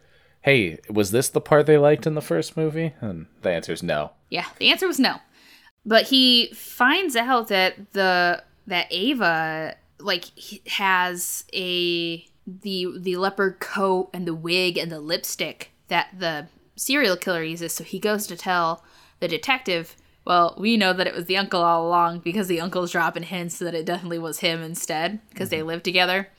hey, 0.42 0.78
was 0.90 1.12
this 1.12 1.30
the 1.30 1.42
part 1.42 1.66
they 1.66 1.78
liked 1.78 2.06
in 2.06 2.14
the 2.16 2.22
first 2.22 2.58
movie? 2.58 2.94
And 3.02 3.28
the 3.42 3.52
answer 3.52 3.72
is 3.74 3.82
no. 3.82 4.12
Yeah, 4.30 4.46
the 4.60 4.70
answer 4.70 4.88
was 4.88 5.00
no. 5.00 5.18
But 5.86 6.08
he 6.08 6.48
finds 6.54 7.16
out 7.16 7.48
that 7.50 7.94
the 7.94 8.44
that 8.68 8.88
Ava 8.90 9.76
like 10.00 10.26
has 10.68 11.46
a 11.54 12.26
the 12.48 12.88
the 12.98 13.16
leopard 13.18 13.60
coat 13.60 14.10
and 14.14 14.28
the 14.28 14.34
wig 14.34 14.78
and 14.78 14.92
the 14.92 15.00
lipstick 15.00 15.72
that 15.88 16.08
the 16.18 16.48
serial 16.76 17.16
killer 17.16 17.44
uses. 17.44 17.74
So 17.74 17.84
he 17.84 18.00
goes 18.00 18.28
to 18.28 18.36
tell 18.36 18.84
the 19.20 19.28
detective. 19.28 19.96
Well, 20.26 20.56
we 20.58 20.76
know 20.76 20.92
that 20.92 21.06
it 21.06 21.14
was 21.14 21.26
the 21.26 21.38
uncle 21.38 21.62
all 21.62 21.88
along 21.88 22.20
because 22.20 22.48
the 22.48 22.60
uncle's 22.60 22.92
dropping 22.92 23.24
hints 23.24 23.60
that 23.60 23.76
it 23.76 23.86
definitely 23.86 24.18
was 24.18 24.40
him 24.40 24.64
instead 24.64 25.20
because 25.30 25.50
they 25.50 25.62
live 25.62 25.84
together. 25.84 26.30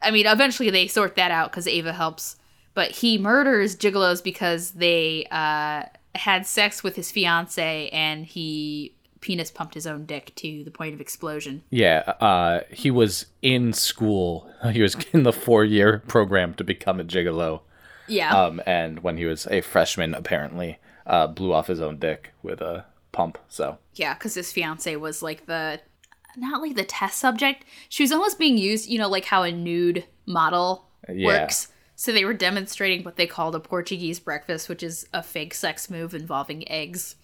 I 0.00 0.10
mean, 0.10 0.26
eventually 0.26 0.70
they 0.70 0.86
sort 0.86 1.16
that 1.16 1.30
out 1.30 1.50
because 1.50 1.68
Ava 1.68 1.92
helps. 1.92 2.36
But 2.72 2.90
he 2.92 3.18
murders 3.18 3.76
gigolos 3.76 4.22
because 4.22 4.72
they 4.72 5.26
uh, 5.30 5.84
had 6.20 6.46
sex 6.46 6.82
with 6.82 6.96
his 6.96 7.10
fiance 7.10 7.88
and 7.90 8.26
he 8.26 8.94
penis 9.20 9.50
pumped 9.50 9.74
his 9.74 9.86
own 9.86 10.04
dick 10.06 10.32
to 10.36 10.62
the 10.64 10.70
point 10.70 10.94
of 10.94 11.00
explosion. 11.00 11.62
Yeah, 11.70 12.00
uh, 12.20 12.60
he 12.70 12.90
was 12.90 13.26
in 13.42 13.72
school. 13.72 14.50
He 14.72 14.82
was 14.82 14.96
in 15.12 15.22
the 15.22 15.32
four-year 15.32 16.02
program 16.08 16.54
to 16.54 16.64
become 16.64 16.98
a 17.00 17.04
gigolo. 17.04 17.60
Yeah. 18.08 18.34
Um, 18.36 18.60
and 18.66 19.02
when 19.02 19.16
he 19.16 19.24
was 19.24 19.46
a 19.48 19.60
freshman, 19.60 20.14
apparently, 20.14 20.78
uh, 21.06 21.26
blew 21.28 21.52
off 21.52 21.66
his 21.68 21.80
own 21.80 21.98
dick 21.98 22.32
with 22.42 22.60
a 22.60 22.84
pump. 23.12 23.38
So 23.48 23.78
Yeah, 23.94 24.14
because 24.14 24.34
his 24.34 24.52
fiance 24.52 24.94
was 24.96 25.22
like 25.22 25.46
the 25.46 25.80
not 26.36 26.60
like 26.60 26.74
the 26.76 26.84
test 26.84 27.18
subject. 27.18 27.64
She 27.88 28.02
was 28.02 28.12
almost 28.12 28.38
being 28.38 28.58
used, 28.58 28.88
you 28.88 28.98
know, 28.98 29.08
like 29.08 29.24
how 29.24 29.42
a 29.42 29.50
nude 29.52 30.04
model 30.26 30.86
Yeah. 31.08 31.26
works. 31.26 31.68
So 31.98 32.12
they 32.12 32.24
were 32.26 32.34
demonstrating 32.34 33.04
what 33.04 33.16
they 33.16 33.26
called 33.26 33.54
a 33.54 33.60
Portuguese 33.60 34.20
breakfast, 34.20 34.68
which 34.68 34.82
is 34.82 35.06
a 35.14 35.22
fake 35.22 35.54
sex 35.54 35.88
move 35.90 36.14
involving 36.14 36.68
eggs 36.70 37.16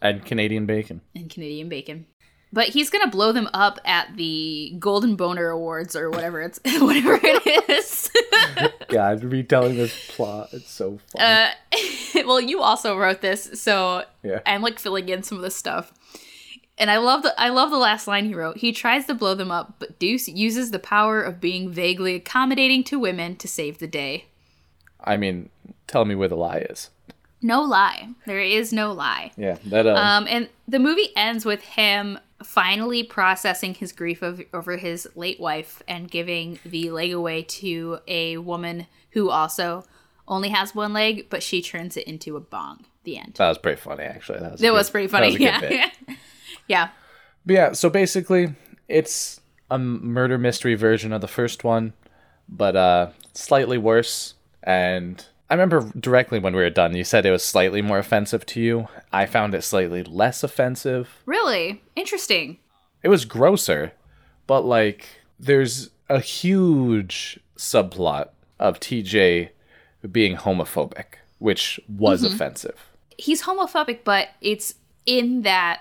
and 0.00 0.24
Canadian 0.24 0.64
bacon. 0.66 1.02
and 1.14 1.28
Canadian 1.30 1.68
bacon. 1.68 2.06
But 2.50 2.68
he's 2.68 2.88
gonna 2.88 3.10
blow 3.10 3.32
them 3.32 3.50
up 3.52 3.78
at 3.84 4.16
the 4.16 4.74
Golden 4.78 5.16
Boner 5.16 5.50
Awards 5.50 5.94
or 5.94 6.08
whatever 6.08 6.40
it's 6.40 6.58
whatever 6.80 7.20
it 7.22 7.68
is. 7.68 8.10
God, 8.88 9.22
retelling 9.22 9.76
this 9.76 10.10
plot. 10.16 10.48
It's 10.52 10.70
so 10.70 10.98
funny. 11.12 11.24
uh, 11.26 12.22
well, 12.26 12.40
you 12.40 12.62
also 12.62 12.96
wrote 12.96 13.20
this, 13.20 13.60
so 13.60 14.04
Yeah. 14.22 14.40
I'm 14.46 14.62
like 14.62 14.78
filling 14.78 15.10
in 15.10 15.22
some 15.22 15.36
of 15.36 15.42
the 15.42 15.50
stuff. 15.50 15.92
And 16.78 16.90
I 16.90 16.98
love 16.98 17.22
the 17.22 17.38
I 17.40 17.48
love 17.48 17.70
the 17.70 17.76
last 17.78 18.06
line 18.06 18.26
he 18.26 18.34
wrote. 18.34 18.58
He 18.58 18.72
tries 18.72 19.06
to 19.06 19.14
blow 19.14 19.34
them 19.34 19.50
up, 19.50 19.74
but 19.78 19.98
Deuce 19.98 20.28
uses 20.28 20.70
the 20.70 20.78
power 20.78 21.20
of 21.20 21.40
being 21.40 21.70
vaguely 21.70 22.14
accommodating 22.14 22.84
to 22.84 22.98
women 22.98 23.36
to 23.36 23.48
save 23.48 23.78
the 23.78 23.86
day. 23.88 24.26
I 25.02 25.16
mean, 25.16 25.50
tell 25.86 26.04
me 26.04 26.14
where 26.14 26.28
the 26.28 26.36
lie 26.36 26.58
is. 26.70 26.90
No 27.42 27.62
lie. 27.62 28.08
There 28.26 28.40
is 28.40 28.72
no 28.72 28.92
lie. 28.92 29.32
Yeah, 29.36 29.58
that 29.66 29.86
uh, 29.86 29.94
Um, 29.94 30.26
and 30.28 30.48
the 30.66 30.78
movie 30.80 31.10
ends 31.16 31.44
with 31.44 31.62
him 31.62 32.18
finally 32.42 33.02
processing 33.02 33.74
his 33.74 33.92
grief 33.92 34.22
of, 34.22 34.40
over 34.52 34.76
his 34.76 35.08
late 35.14 35.38
wife 35.40 35.82
and 35.88 36.10
giving 36.10 36.58
the 36.64 36.90
leg 36.90 37.12
away 37.12 37.42
to 37.42 37.98
a 38.08 38.36
woman 38.38 38.86
who 39.12 39.30
also 39.30 39.84
only 40.26 40.48
has 40.50 40.74
one 40.74 40.92
leg, 40.92 41.26
but 41.30 41.42
she 41.42 41.62
turns 41.62 41.96
it 41.96 42.06
into 42.06 42.36
a 42.36 42.40
bong. 42.40 42.84
The 43.04 43.16
end. 43.18 43.34
that 43.38 43.48
was 43.48 43.58
pretty 43.58 43.80
funny 43.80 44.02
actually. 44.04 44.40
That 44.40 44.52
was, 44.52 44.60
It 44.60 44.66
good- 44.66 44.72
was 44.72 44.90
pretty 44.90 45.06
that 45.06 45.10
funny. 45.12 45.30
was 45.30 45.40
yeah. 45.40 45.90
yeah. 46.68 46.90
But 47.44 47.52
yeah, 47.52 47.72
so 47.72 47.90
basically, 47.90 48.54
it's 48.88 49.40
a 49.70 49.78
murder 49.78 50.38
mystery 50.38 50.74
version 50.74 51.12
of 51.12 51.20
the 51.20 51.28
first 51.28 51.64
one, 51.64 51.92
but 52.48 52.76
uh, 52.76 53.10
slightly 53.34 53.78
worse. 53.78 54.34
And 54.62 55.24
I 55.50 55.54
remember 55.54 55.90
directly 55.98 56.38
when 56.38 56.54
we 56.54 56.62
were 56.62 56.70
done, 56.70 56.94
you 56.94 57.04
said 57.04 57.24
it 57.24 57.30
was 57.30 57.44
slightly 57.44 57.82
more 57.82 57.98
offensive 57.98 58.44
to 58.46 58.60
you. 58.60 58.88
I 59.12 59.26
found 59.26 59.54
it 59.54 59.62
slightly 59.62 60.02
less 60.02 60.42
offensive. 60.42 61.08
Really? 61.26 61.82
Interesting. 61.96 62.58
It 63.02 63.08
was 63.08 63.24
grosser, 63.24 63.92
but 64.46 64.62
like, 64.62 65.06
there's 65.38 65.90
a 66.08 66.20
huge 66.20 67.38
subplot 67.56 68.28
of 68.58 68.80
TJ 68.80 69.50
being 70.10 70.36
homophobic, 70.36 71.04
which 71.38 71.80
was 71.88 72.24
offensive. 72.24 72.90
He's 73.16 73.42
homophobic, 73.42 74.00
but 74.04 74.28
it's 74.40 74.74
in 75.06 75.42
that 75.42 75.80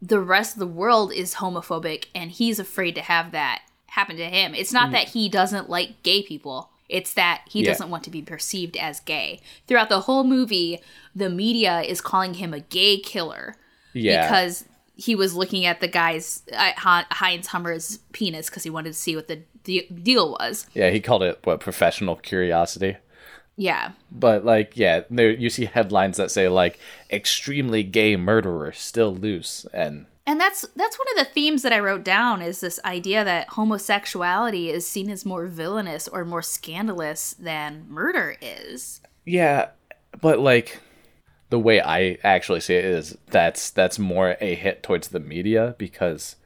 the 0.00 0.20
rest 0.20 0.54
of 0.54 0.60
the 0.60 0.66
world 0.66 1.12
is 1.12 1.34
homophobic 1.36 2.06
and 2.14 2.30
he's 2.30 2.58
afraid 2.58 2.94
to 2.94 3.00
have 3.02 3.32
that 3.32 3.62
happen 3.86 4.16
to 4.16 4.26
him. 4.26 4.54
It's 4.54 4.72
not 4.72 4.92
that 4.92 5.08
he 5.08 5.28
doesn't 5.28 5.68
like 5.68 6.02
gay 6.02 6.22
people. 6.22 6.70
It's 6.88 7.12
that 7.14 7.42
he 7.48 7.60
Yeah. 7.62 7.70
doesn't 7.72 7.90
want 7.90 8.04
to 8.04 8.10
be 8.10 8.22
perceived 8.22 8.76
as 8.76 9.00
gay. 9.00 9.40
Throughout 9.66 9.88
the 9.88 10.00
whole 10.02 10.24
movie, 10.24 10.80
the 11.14 11.28
media 11.28 11.80
is 11.82 12.00
calling 12.00 12.34
him 12.34 12.54
a 12.54 12.60
gay 12.60 12.98
killer 12.98 13.56
Yeah. 13.92 14.26
because 14.26 14.64
he 14.94 15.14
was 15.14 15.34
looking 15.34 15.66
at 15.66 15.80
the 15.80 15.88
guy's 15.88 16.42
uh, 16.52 16.72
Heinz 16.76 17.48
Hummer's 17.48 17.98
penis 18.12 18.48
because 18.48 18.62
he 18.62 18.70
wanted 18.70 18.90
to 18.90 18.98
see 18.98 19.14
what 19.16 19.28
the 19.28 19.42
de- 19.64 19.88
deal 19.88 20.30
was. 20.32 20.66
yeah, 20.74 20.90
he 20.90 21.00
called 21.00 21.22
it 21.22 21.38
what 21.44 21.60
professional 21.60 22.16
curiosity. 22.16 22.96
Yeah. 23.58 23.90
But 24.10 24.44
like, 24.44 24.76
yeah, 24.76 25.02
there 25.10 25.32
you 25.32 25.50
see 25.50 25.66
headlines 25.66 26.16
that 26.16 26.30
say 26.30 26.48
like 26.48 26.78
extremely 27.10 27.82
gay 27.82 28.16
murderer 28.16 28.72
still 28.72 29.14
loose, 29.14 29.66
and 29.74 30.06
And 30.26 30.40
that's 30.40 30.64
that's 30.76 30.98
one 30.98 31.08
of 31.12 31.26
the 31.26 31.32
themes 31.32 31.62
that 31.62 31.72
I 31.72 31.80
wrote 31.80 32.04
down 32.04 32.40
is 32.40 32.60
this 32.60 32.78
idea 32.84 33.24
that 33.24 33.48
homosexuality 33.50 34.70
is 34.70 34.86
seen 34.86 35.10
as 35.10 35.26
more 35.26 35.46
villainous 35.46 36.06
or 36.06 36.24
more 36.24 36.40
scandalous 36.40 37.34
than 37.34 37.84
murder 37.88 38.36
is. 38.40 39.00
yeah, 39.26 39.70
but 40.20 40.38
like 40.38 40.80
the 41.50 41.58
way 41.58 41.80
I 41.80 42.18
actually 42.22 42.60
see 42.60 42.74
it 42.74 42.84
is 42.84 43.18
that's 43.26 43.70
that's 43.70 43.98
more 43.98 44.36
a 44.40 44.54
hit 44.54 44.84
towards 44.84 45.08
the 45.08 45.20
media 45.20 45.74
because 45.78 46.36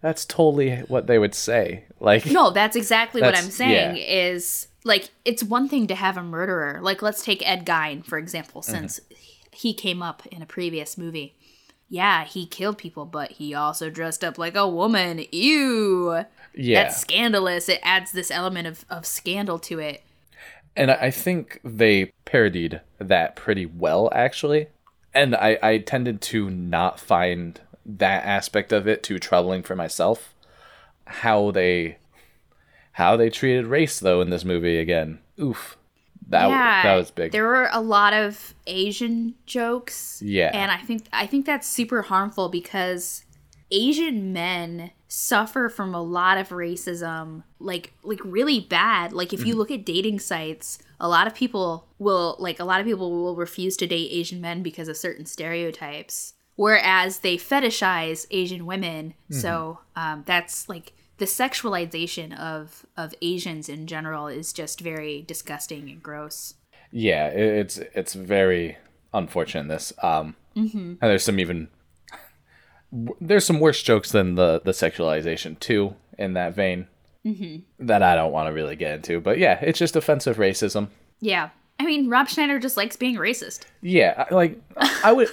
that's 0.00 0.24
totally 0.24 0.76
what 0.88 1.08
they 1.08 1.18
would 1.18 1.34
say. 1.34 1.84
Like, 1.98 2.26
No, 2.26 2.50
that's 2.50 2.76
exactly 2.76 3.20
what 3.20 3.36
I'm 3.36 3.50
saying 3.50 3.96
yeah. 3.96 4.02
is 4.02 4.68
like 4.84 5.10
it's 5.24 5.42
one 5.42 5.68
thing 5.68 5.86
to 5.88 5.94
have 5.94 6.16
a 6.16 6.22
murderer. 6.22 6.80
Like 6.82 7.02
let's 7.02 7.22
take 7.24 7.46
Ed 7.48 7.64
Gein 7.66 8.04
for 8.04 8.18
example 8.18 8.62
Mm-hmm. 8.62 8.72
since 8.72 9.00
he 9.52 9.74
came 9.74 10.02
up 10.02 10.26
in 10.28 10.42
a 10.42 10.46
previous 10.46 10.96
movie. 10.96 11.34
Yeah, 11.88 12.24
he 12.24 12.46
killed 12.46 12.78
people, 12.78 13.04
but 13.04 13.32
he 13.32 13.52
also 13.52 13.90
dressed 13.90 14.22
up 14.22 14.38
like 14.38 14.54
a 14.54 14.68
woman. 14.68 15.24
Ew. 15.32 16.24
yeah, 16.54 16.84
That's 16.84 16.98
scandalous. 17.00 17.68
It 17.68 17.80
adds 17.82 18.12
this 18.12 18.30
element 18.30 18.68
of, 18.68 18.84
of 18.88 19.04
scandal 19.04 19.58
to 19.60 19.80
it. 19.80 20.02
and 20.76 20.90
I 20.92 20.94
I 20.94 21.10
think 21.10 21.60
they 21.64 22.12
parodied 22.24 22.80
that 22.98 23.34
pretty 23.34 23.66
well 23.66 24.08
actually, 24.14 24.68
and 25.12 25.34
I 25.34 25.58
I 25.62 25.78
tended 25.78 26.20
to 26.22 26.48
not 26.48 27.00
find 27.00 27.60
that 27.84 28.24
aspect 28.24 28.72
of 28.72 28.86
it 28.86 29.02
too 29.02 29.18
troubling 29.18 29.62
for 29.64 29.74
myself. 29.74 30.32
How 31.06 31.50
they 31.50 31.96
how 33.00 33.16
they 33.16 33.30
treated 33.30 33.66
race 33.66 33.98
though 33.98 34.20
in 34.20 34.28
this 34.28 34.44
movie 34.44 34.78
again. 34.78 35.18
Oof. 35.40 35.78
That 36.28 36.48
yeah, 36.50 36.82
that 36.84 36.96
was 36.96 37.10
big. 37.10 37.32
There 37.32 37.46
were 37.46 37.70
a 37.72 37.80
lot 37.80 38.12
of 38.12 38.54
Asian 38.66 39.34
jokes. 39.46 40.22
Yeah. 40.24 40.50
And 40.52 40.70
I 40.70 40.76
think 40.76 41.06
I 41.12 41.26
think 41.26 41.46
that's 41.46 41.66
super 41.66 42.02
harmful 42.02 42.50
because 42.50 43.24
Asian 43.70 44.32
men 44.32 44.90
suffer 45.08 45.68
from 45.68 45.92
a 45.94 46.02
lot 46.02 46.36
of 46.38 46.50
racism 46.50 47.42
like 47.58 47.94
like 48.04 48.20
really 48.22 48.60
bad. 48.60 49.12
Like 49.12 49.32
if 49.32 49.40
you 49.40 49.54
Mm-hmm. 49.54 49.58
look 49.58 49.70
at 49.70 49.84
dating 49.86 50.20
sites, 50.20 50.78
a 51.00 51.08
lot 51.08 51.26
of 51.26 51.34
people 51.34 51.88
will 51.98 52.36
like 52.38 52.60
a 52.60 52.64
lot 52.64 52.80
of 52.80 52.86
people 52.86 53.10
will 53.10 53.34
refuse 53.34 53.76
to 53.78 53.86
date 53.86 54.10
Asian 54.12 54.40
men 54.40 54.62
because 54.62 54.88
of 54.88 54.96
certain 54.96 55.26
stereotypes. 55.26 56.34
Whereas 56.56 57.20
they 57.20 57.38
fetishize 57.38 58.26
Asian 58.30 58.66
women. 58.66 59.14
Mm-hmm. 59.30 59.40
So 59.40 59.78
um, 59.96 60.22
that's 60.26 60.68
like 60.68 60.92
the 61.20 61.26
sexualization 61.26 62.36
of 62.36 62.84
of 62.96 63.14
Asians 63.22 63.68
in 63.68 63.86
general 63.86 64.26
is 64.26 64.52
just 64.52 64.80
very 64.80 65.22
disgusting 65.22 65.88
and 65.88 66.02
gross. 66.02 66.54
yeah, 66.90 67.28
it, 67.28 67.58
it's 67.60 67.76
it's 67.94 68.14
very 68.14 68.76
unfortunate 69.14 69.68
this. 69.68 69.92
Um 70.02 70.34
Mm-hmm. 70.56 70.78
and 70.78 70.98
there's 71.00 71.22
some 71.22 71.38
even 71.38 71.68
there's 73.20 73.44
some 73.46 73.60
worse 73.60 73.82
jokes 73.84 74.10
than 74.10 74.34
the 74.34 74.60
the 74.64 74.72
sexualization 74.72 75.58
too 75.60 75.94
in 76.18 76.32
that 76.34 76.54
vein. 76.56 76.88
Mm-hmm. 77.24 77.86
That 77.86 78.02
I 78.02 78.14
don't 78.16 78.32
want 78.32 78.48
to 78.48 78.52
really 78.52 78.74
get 78.76 78.94
into, 78.94 79.20
but 79.20 79.38
yeah, 79.38 79.60
it's 79.62 79.78
just 79.78 79.94
offensive 79.94 80.38
racism. 80.38 80.88
Yeah. 81.20 81.50
I 81.78 81.84
mean, 81.86 82.08
Rob 82.10 82.28
Schneider 82.28 82.58
just 82.58 82.76
likes 82.76 82.96
being 82.96 83.16
racist. 83.16 83.60
Yeah, 83.80 84.26
like 84.30 84.60
I 85.04 85.12
would, 85.12 85.28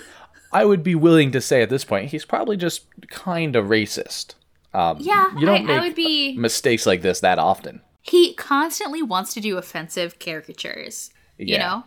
I 0.54 0.64
would 0.66 0.84
be 0.84 0.96
willing 0.96 1.32
to 1.32 1.42
say 1.42 1.62
at 1.62 1.70
this 1.70 1.84
point 1.84 2.12
he's 2.12 2.24
probably 2.26 2.58
just 2.58 2.86
kind 3.10 3.56
of 3.56 3.66
racist. 3.68 4.36
Um, 4.78 4.98
Yeah, 5.00 5.32
you 5.38 5.46
don't 5.46 5.62
I, 5.62 5.64
make 5.64 5.80
I 5.82 5.86
would 5.86 5.96
be. 5.96 6.38
mistakes 6.38 6.86
like 6.86 7.02
this 7.02 7.20
that 7.22 7.40
often. 7.40 7.82
He 8.02 8.34
constantly 8.36 9.02
wants 9.02 9.34
to 9.34 9.42
do 9.42 9.58
offensive 9.58 10.20
caricatures, 10.20 11.10
you 11.38 11.58
know? 11.58 11.84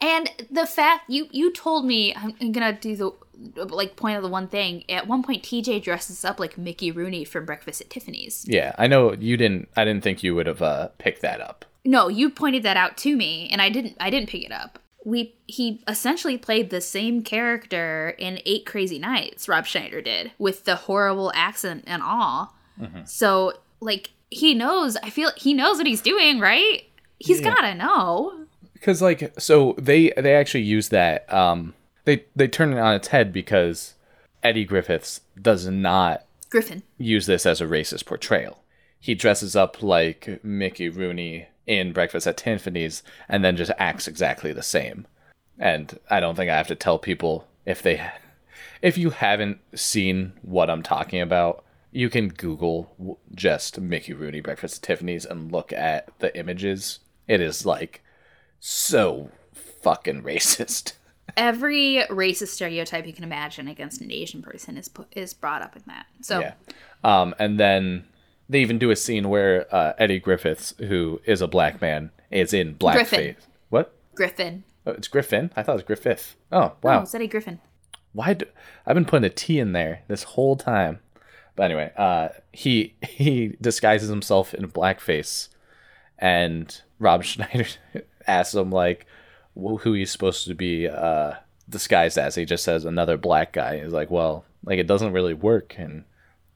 And 0.00 0.30
the 0.50 0.66
fact 0.66 1.08
you 1.08 1.28
you 1.30 1.52
told 1.52 1.84
me 1.86 2.14
I'm, 2.14 2.34
I'm 2.40 2.52
gonna 2.52 2.72
do 2.72 2.96
the 2.96 3.64
like 3.64 3.96
point 3.96 4.16
of 4.16 4.22
the 4.22 4.28
one 4.28 4.48
thing. 4.48 4.84
At 4.88 5.06
one 5.06 5.22
point, 5.22 5.42
TJ 5.42 5.82
dresses 5.82 6.24
up 6.24 6.38
like 6.40 6.58
Mickey 6.58 6.90
Rooney 6.90 7.24
from 7.24 7.44
Breakfast 7.44 7.80
at 7.80 7.88
Tiffany's. 7.90 8.44
Yeah, 8.48 8.74
I 8.78 8.86
know 8.88 9.12
you 9.12 9.36
didn't. 9.36 9.68
I 9.76 9.84
didn't 9.84 10.02
think 10.02 10.22
you 10.22 10.34
would 10.34 10.46
have 10.46 10.60
uh, 10.62 10.88
picked 10.98 11.22
that 11.22 11.40
up. 11.40 11.64
No, 11.84 12.08
you 12.08 12.30
pointed 12.30 12.62
that 12.64 12.76
out 12.76 12.96
to 12.98 13.16
me, 13.16 13.48
and 13.50 13.62
I 13.62 13.68
didn't. 13.68 13.96
I 14.00 14.10
didn't 14.10 14.28
pick 14.28 14.44
it 14.44 14.52
up. 14.52 14.78
We 15.04 15.34
he 15.46 15.82
essentially 15.88 16.38
played 16.38 16.70
the 16.70 16.80
same 16.80 17.22
character 17.22 18.14
in 18.18 18.40
Eight 18.46 18.66
Crazy 18.66 18.98
Nights. 18.98 19.48
Rob 19.48 19.66
Schneider 19.66 20.00
did 20.00 20.32
with 20.38 20.64
the 20.64 20.76
horrible 20.76 21.32
accent 21.34 21.84
and 21.86 22.02
all. 22.02 22.54
So 23.04 23.52
like 23.80 24.10
he 24.30 24.54
knows. 24.54 24.96
I 25.02 25.10
feel 25.10 25.30
he 25.36 25.54
knows 25.54 25.76
what 25.78 25.86
he's 25.86 26.00
doing, 26.00 26.40
right? 26.40 26.84
He's 27.18 27.40
Yeah. 27.40 27.54
gotta 27.54 27.74
know. 27.74 28.46
Because 28.74 29.00
like, 29.02 29.32
so 29.38 29.74
they 29.78 30.12
they 30.16 30.34
actually 30.34 30.62
use 30.62 30.88
that. 30.88 31.32
Um, 31.32 31.74
they 32.04 32.24
they 32.34 32.48
turn 32.48 32.72
it 32.72 32.78
on 32.78 32.94
its 32.94 33.08
head 33.08 33.32
because 33.32 33.94
Eddie 34.42 34.64
Griffiths 34.64 35.20
does 35.40 35.66
not 35.68 36.24
Griffin. 36.50 36.82
use 36.98 37.26
this 37.26 37.46
as 37.46 37.60
a 37.60 37.66
racist 37.66 38.06
portrayal. 38.06 38.61
He 39.02 39.16
dresses 39.16 39.56
up 39.56 39.82
like 39.82 40.38
Mickey 40.44 40.88
Rooney 40.88 41.48
in 41.66 41.92
Breakfast 41.92 42.24
at 42.28 42.36
Tiffany's 42.36 43.02
and 43.28 43.44
then 43.44 43.56
just 43.56 43.72
acts 43.76 44.06
exactly 44.06 44.52
the 44.52 44.62
same. 44.62 45.08
And 45.58 45.98
I 46.08 46.20
don't 46.20 46.36
think 46.36 46.48
I 46.48 46.56
have 46.56 46.68
to 46.68 46.76
tell 46.76 47.00
people 47.00 47.48
if 47.66 47.82
they 47.82 48.00
if 48.80 48.96
you 48.96 49.10
haven't 49.10 49.58
seen 49.74 50.34
what 50.42 50.70
I'm 50.70 50.84
talking 50.84 51.20
about, 51.20 51.64
you 51.90 52.08
can 52.08 52.28
Google 52.28 53.18
just 53.34 53.80
Mickey 53.80 54.12
Rooney 54.12 54.40
Breakfast 54.40 54.76
at 54.76 54.82
Tiffany's 54.82 55.24
and 55.24 55.50
look 55.50 55.72
at 55.72 56.08
the 56.20 56.36
images. 56.38 57.00
It 57.26 57.40
is 57.40 57.66
like 57.66 58.04
so 58.60 59.32
fucking 59.52 60.22
racist. 60.24 60.92
every 61.36 62.04
racist 62.08 62.48
stereotype 62.48 63.04
you 63.04 63.12
can 63.12 63.24
imagine 63.24 63.66
against 63.66 64.00
an 64.00 64.12
Asian 64.12 64.42
person 64.42 64.76
is 64.76 64.88
is 65.10 65.34
brought 65.34 65.60
up 65.60 65.74
in 65.74 65.82
that. 65.88 66.06
So 66.20 66.38
Yeah. 66.38 66.54
Um, 67.02 67.34
and 67.40 67.58
then 67.58 68.04
they 68.52 68.60
even 68.60 68.78
do 68.78 68.90
a 68.90 68.96
scene 68.96 69.28
where 69.28 69.66
uh, 69.74 69.94
Eddie 69.98 70.20
Griffiths, 70.20 70.74
who 70.78 71.20
is 71.24 71.40
a 71.40 71.48
black 71.48 71.80
man, 71.80 72.10
is 72.30 72.52
in 72.52 72.74
blackface. 72.74 73.36
What? 73.70 73.94
Griffin. 74.14 74.64
Oh, 74.86 74.92
it's 74.92 75.08
Griffin. 75.08 75.50
I 75.56 75.62
thought 75.62 75.72
it 75.72 75.76
was 75.76 75.82
Griffith. 75.84 76.36
Oh 76.50 76.72
wow. 76.82 77.00
Oh, 77.00 77.02
it's 77.02 77.14
Eddie 77.14 77.28
Griffin. 77.28 77.60
Why? 78.12 78.34
Do, 78.34 78.46
I've 78.86 78.94
been 78.94 79.04
putting 79.04 79.24
a 79.24 79.30
T 79.30 79.58
in 79.58 79.72
there 79.72 80.02
this 80.08 80.22
whole 80.24 80.56
time. 80.56 81.00
But 81.56 81.64
anyway, 81.64 81.92
uh, 81.96 82.28
he 82.52 82.94
he 83.02 83.56
disguises 83.60 84.08
himself 84.08 84.54
in 84.54 84.70
blackface, 84.70 85.48
and 86.18 86.80
Rob 86.98 87.24
Schneider 87.24 87.66
asks 88.26 88.54
him 88.54 88.70
like, 88.70 89.06
who 89.54 89.92
he's 89.94 90.10
supposed 90.10 90.46
to 90.46 90.54
be 90.54 90.88
uh, 90.88 91.34
disguised 91.68 92.18
as. 92.18 92.34
He 92.34 92.44
just 92.44 92.64
says 92.64 92.84
another 92.84 93.16
black 93.16 93.52
guy. 93.52 93.82
He's 93.82 93.92
like, 93.92 94.10
well, 94.10 94.44
like 94.64 94.78
it 94.78 94.86
doesn't 94.86 95.12
really 95.12 95.34
work, 95.34 95.74
and 95.78 96.04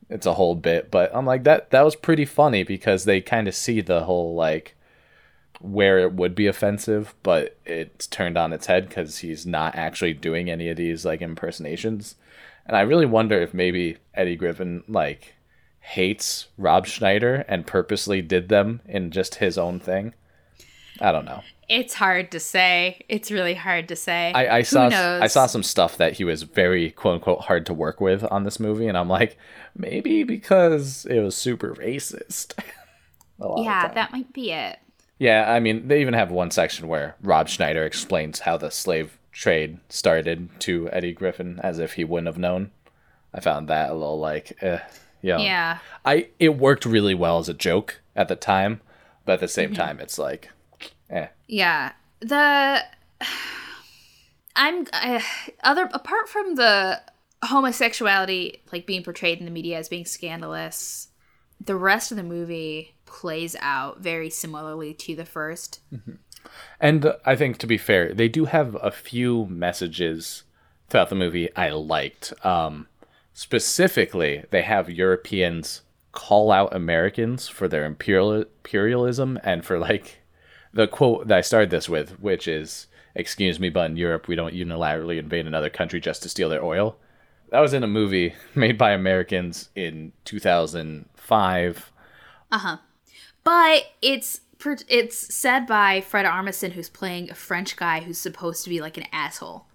it's 0.08 0.26
a 0.26 0.34
whole 0.34 0.54
bit. 0.54 0.90
But 0.90 1.10
I'm 1.14 1.26
like 1.26 1.44
that 1.44 1.70
that 1.70 1.82
was 1.82 1.96
pretty 1.96 2.24
funny 2.24 2.62
because 2.62 3.04
they 3.04 3.20
kind 3.20 3.48
of 3.48 3.54
see 3.54 3.80
the 3.80 4.04
whole 4.04 4.34
like 4.34 4.74
where 5.60 5.98
it 5.98 6.12
would 6.12 6.34
be 6.34 6.46
offensive, 6.46 7.14
but 7.22 7.56
it's 7.64 8.06
turned 8.06 8.36
on 8.36 8.52
its 8.52 8.66
head 8.66 8.88
because 8.88 9.18
he's 9.18 9.46
not 9.46 9.74
actually 9.74 10.12
doing 10.12 10.50
any 10.50 10.68
of 10.68 10.76
these 10.76 11.04
like 11.04 11.22
impersonations. 11.22 12.16
And 12.66 12.76
I 12.76 12.82
really 12.82 13.06
wonder 13.06 13.40
if 13.40 13.54
maybe 13.54 13.98
Eddie 14.14 14.36
Griffin 14.36 14.82
like 14.88 15.34
hates 15.80 16.48
Rob 16.58 16.86
Schneider 16.86 17.44
and 17.48 17.66
purposely 17.66 18.20
did 18.20 18.48
them 18.48 18.80
in 18.86 19.10
just 19.10 19.36
his 19.36 19.56
own 19.56 19.78
thing. 19.78 20.14
I 21.00 21.12
don't 21.12 21.24
know. 21.24 21.42
It's 21.68 21.94
hard 21.94 22.30
to 22.30 22.40
say. 22.40 23.00
It's 23.08 23.30
really 23.30 23.54
hard 23.54 23.88
to 23.88 23.96
say. 23.96 24.32
I, 24.32 24.58
I 24.58 24.62
saw? 24.62 24.88
I 24.88 25.26
saw 25.26 25.46
some 25.46 25.62
stuff 25.62 25.96
that 25.96 26.14
he 26.14 26.24
was 26.24 26.44
very 26.44 26.90
quote 26.92 27.14
unquote 27.14 27.40
hard 27.42 27.66
to 27.66 27.74
work 27.74 28.00
with 28.00 28.24
on 28.30 28.44
this 28.44 28.60
movie, 28.60 28.86
and 28.86 28.96
I'm 28.96 29.08
like, 29.08 29.36
maybe 29.76 30.22
because 30.22 31.06
it 31.06 31.20
was 31.20 31.36
super 31.36 31.74
racist. 31.74 32.54
A 33.40 33.46
lot 33.46 33.58
of 33.58 33.64
Yeah, 33.64 33.88
that 33.92 34.12
might 34.12 34.32
be 34.32 34.52
it. 34.52 34.78
Yeah, 35.18 35.50
I 35.50 35.60
mean, 35.60 35.88
they 35.88 36.00
even 36.00 36.14
have 36.14 36.30
one 36.30 36.50
section 36.50 36.88
where 36.88 37.16
Rob 37.22 37.48
Schneider 37.48 37.84
explains 37.84 38.40
how 38.40 38.56
the 38.56 38.70
slave 38.70 39.18
trade 39.32 39.78
started 39.88 40.48
to 40.60 40.88
Eddie 40.90 41.12
Griffin 41.12 41.60
as 41.62 41.78
if 41.78 41.94
he 41.94 42.04
wouldn't 42.04 42.26
have 42.26 42.38
known. 42.38 42.70
I 43.34 43.40
found 43.40 43.68
that 43.68 43.90
a 43.90 43.94
little 43.94 44.18
like, 44.18 44.56
eh, 44.62 44.78
yeah. 45.20 45.38
Yeah. 45.38 45.78
I 46.04 46.28
it 46.38 46.56
worked 46.56 46.86
really 46.86 47.14
well 47.14 47.38
as 47.38 47.48
a 47.48 47.54
joke 47.54 48.00
at 48.14 48.28
the 48.28 48.36
time, 48.36 48.80
but 49.24 49.34
at 49.34 49.40
the 49.40 49.48
same 49.48 49.74
time, 49.74 50.00
it's 50.00 50.18
like, 50.18 50.50
eh. 51.10 51.28
Yeah. 51.46 51.92
The 52.20 52.84
I'm 54.56 54.86
uh, 54.92 55.20
other 55.62 55.88
apart 55.92 56.28
from 56.28 56.54
the 56.54 57.02
homosexuality 57.44 58.62
like 58.72 58.86
being 58.86 59.02
portrayed 59.02 59.38
in 59.38 59.44
the 59.44 59.50
media 59.50 59.78
as 59.78 59.88
being 59.88 60.06
scandalous, 60.06 61.08
the 61.60 61.76
rest 61.76 62.10
of 62.10 62.16
the 62.16 62.22
movie 62.22 62.94
plays 63.04 63.56
out 63.60 64.00
very 64.00 64.30
similarly 64.30 64.94
to 64.94 65.14
the 65.14 65.24
first. 65.24 65.80
And 66.80 67.12
I 67.24 67.36
think 67.36 67.58
to 67.58 67.66
be 67.66 67.78
fair, 67.78 68.12
they 68.12 68.28
do 68.28 68.46
have 68.46 68.76
a 68.82 68.90
few 68.90 69.46
messages 69.46 70.44
throughout 70.88 71.08
the 71.08 71.16
movie 71.16 71.54
I 71.56 71.70
liked. 71.70 72.32
Um, 72.44 72.86
specifically, 73.32 74.44
they 74.50 74.62
have 74.62 74.90
Europeans 74.90 75.82
call 76.12 76.50
out 76.50 76.74
Americans 76.74 77.48
for 77.48 77.68
their 77.68 77.84
imperial 77.84 78.32
imperialism 78.32 79.38
and 79.44 79.64
for 79.64 79.78
like 79.78 80.22
the 80.76 80.86
quote 80.86 81.26
that 81.28 81.38
I 81.38 81.40
started 81.40 81.70
this 81.70 81.88
with, 81.88 82.20
which 82.20 82.46
is 82.46 82.86
"Excuse 83.14 83.58
me, 83.58 83.70
but 83.70 83.90
in 83.90 83.96
Europe 83.96 84.28
we 84.28 84.36
don't 84.36 84.54
unilaterally 84.54 85.18
invade 85.18 85.46
another 85.46 85.70
country 85.70 86.00
just 86.00 86.22
to 86.22 86.28
steal 86.28 86.48
their 86.48 86.62
oil." 86.64 86.96
That 87.50 87.60
was 87.60 87.72
in 87.72 87.82
a 87.82 87.88
movie 87.88 88.34
made 88.54 88.76
by 88.78 88.92
Americans 88.92 89.70
in 89.74 90.12
2005. 90.24 91.92
Uh 92.52 92.58
huh. 92.58 92.76
But 93.42 93.84
it's 94.02 94.40
it's 94.88 95.34
said 95.34 95.66
by 95.66 96.00
Fred 96.00 96.26
Armisen 96.26 96.72
who's 96.72 96.88
playing 96.88 97.30
a 97.30 97.34
French 97.34 97.76
guy 97.76 98.00
who's 98.00 98.18
supposed 98.18 98.64
to 98.64 98.70
be 98.70 98.80
like 98.80 98.96
an 98.96 99.06
asshole. 99.12 99.66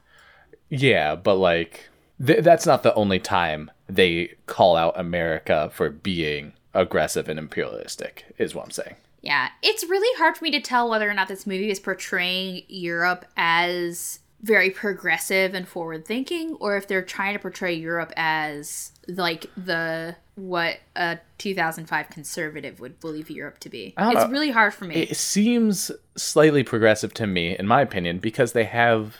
Yeah, 0.70 1.16
but 1.16 1.36
like 1.36 1.90
th- 2.26 2.44
that's 2.44 2.66
not 2.66 2.84
the 2.84 2.94
only 2.96 3.20
time 3.20 3.72
they 3.88 4.36
call 4.46 4.76
out 4.76 5.00
America 5.00 5.72
for 5.74 5.90
being 5.90 6.54
aggressive 6.74 7.28
and 7.28 7.40
imperialistic. 7.40 8.26
Is 8.38 8.54
what 8.54 8.66
I'm 8.66 8.72
saying. 8.72 8.96
Yeah, 9.22 9.50
it's 9.62 9.84
really 9.84 10.18
hard 10.18 10.36
for 10.38 10.44
me 10.44 10.52
to 10.52 10.62
tell 10.62 10.90
whether 10.90 11.10
or 11.10 11.14
not 11.14 11.28
this 11.28 11.46
movie 11.46 11.70
is 11.70 11.80
portraying 11.80 12.64
Europe 12.68 13.26
as 13.38 14.20
very 14.42 14.72
progressive 14.72 15.54
and 15.54 15.68
forward 15.68 16.06
thinking 16.06 16.56
or 16.60 16.76
if 16.76 16.88
they're 16.88 17.04
trying 17.04 17.34
to 17.34 17.40
portray 17.40 17.74
Europe 17.74 18.12
as 18.18 18.92
like 19.08 19.46
the 19.56 20.16
what 20.36 20.78
a 20.96 21.20
2005 21.38 22.10
conservative 22.10 22.80
would 22.80 23.00
believe 23.00 23.30
Europe 23.30 23.60
to 23.60 23.70
be. 23.70 23.94
It's 23.98 24.16
know. 24.16 24.30
really 24.30 24.50
hard 24.50 24.74
for 24.74 24.86
me. 24.86 24.96
It 24.96 25.16
seems 25.16 25.92
slightly 26.16 26.64
progressive 26.64 27.14
to 27.16 27.28
me, 27.28 27.56
in 27.58 27.68
my 27.68 27.82
opinion, 27.82 28.18
because 28.18 28.54
they 28.54 28.64
have, 28.64 29.18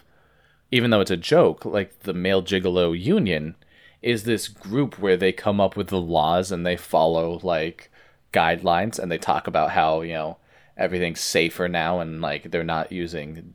even 0.72 0.90
though 0.90 1.02
it's 1.02 1.12
a 1.12 1.18
joke, 1.18 1.66
like 1.66 2.00
the 2.00 2.14
male 2.14 2.42
gigolo 2.42 3.00
union 3.00 3.56
is 4.02 4.24
this 4.24 4.48
group 4.48 4.98
where 4.98 5.18
they 5.18 5.32
come 5.32 5.62
up 5.62 5.76
with 5.76 5.90
the 5.90 6.02
laws 6.02 6.52
and 6.52 6.66
they 6.66 6.78
follow 6.78 7.40
like 7.44 7.91
guidelines 8.34 8.98
and 8.98 9.12
they 9.12 9.18
talk 9.18 9.48
about 9.48 9.72
how 9.72 10.02
you 10.02 10.14
know 10.14 10.38
everything's 10.78 11.20
safer 11.20 11.68
now 11.68 12.00
and 12.00 12.22
like 12.22 12.52
they're 12.52 12.64
not 12.64 12.92
using 12.92 13.54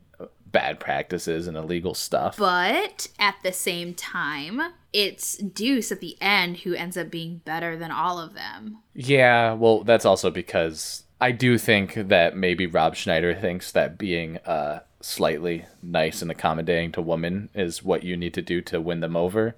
bad 0.51 0.79
practices 0.79 1.47
and 1.47 1.57
illegal 1.57 1.93
stuff. 1.93 2.37
but 2.37 3.07
at 3.19 3.35
the 3.43 3.51
same 3.51 3.93
time, 3.93 4.61
it's 4.93 5.37
Deuce 5.37 5.91
at 5.91 5.99
the 5.99 6.17
end 6.21 6.57
who 6.57 6.73
ends 6.73 6.97
up 6.97 7.11
being 7.11 7.41
better 7.45 7.77
than 7.77 7.91
all 7.91 8.19
of 8.19 8.33
them. 8.33 8.79
Yeah, 8.93 9.53
well, 9.53 9.83
that's 9.83 10.05
also 10.05 10.31
because 10.31 11.03
I 11.19 11.31
do 11.31 11.57
think 11.57 11.93
that 11.95 12.35
maybe 12.35 12.65
Rob 12.65 12.95
Schneider 12.95 13.35
thinks 13.35 13.71
that 13.71 13.97
being 13.97 14.37
uh, 14.45 14.79
slightly 15.01 15.65
nice 15.83 16.21
and 16.21 16.31
accommodating 16.31 16.91
to 16.93 17.01
women 17.01 17.49
is 17.53 17.83
what 17.83 18.03
you 18.03 18.17
need 18.17 18.33
to 18.35 18.41
do 18.41 18.61
to 18.61 18.81
win 18.81 19.01
them 19.01 19.15
over, 19.15 19.55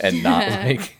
and 0.00 0.22
not 0.22 0.48
like, 0.66 0.98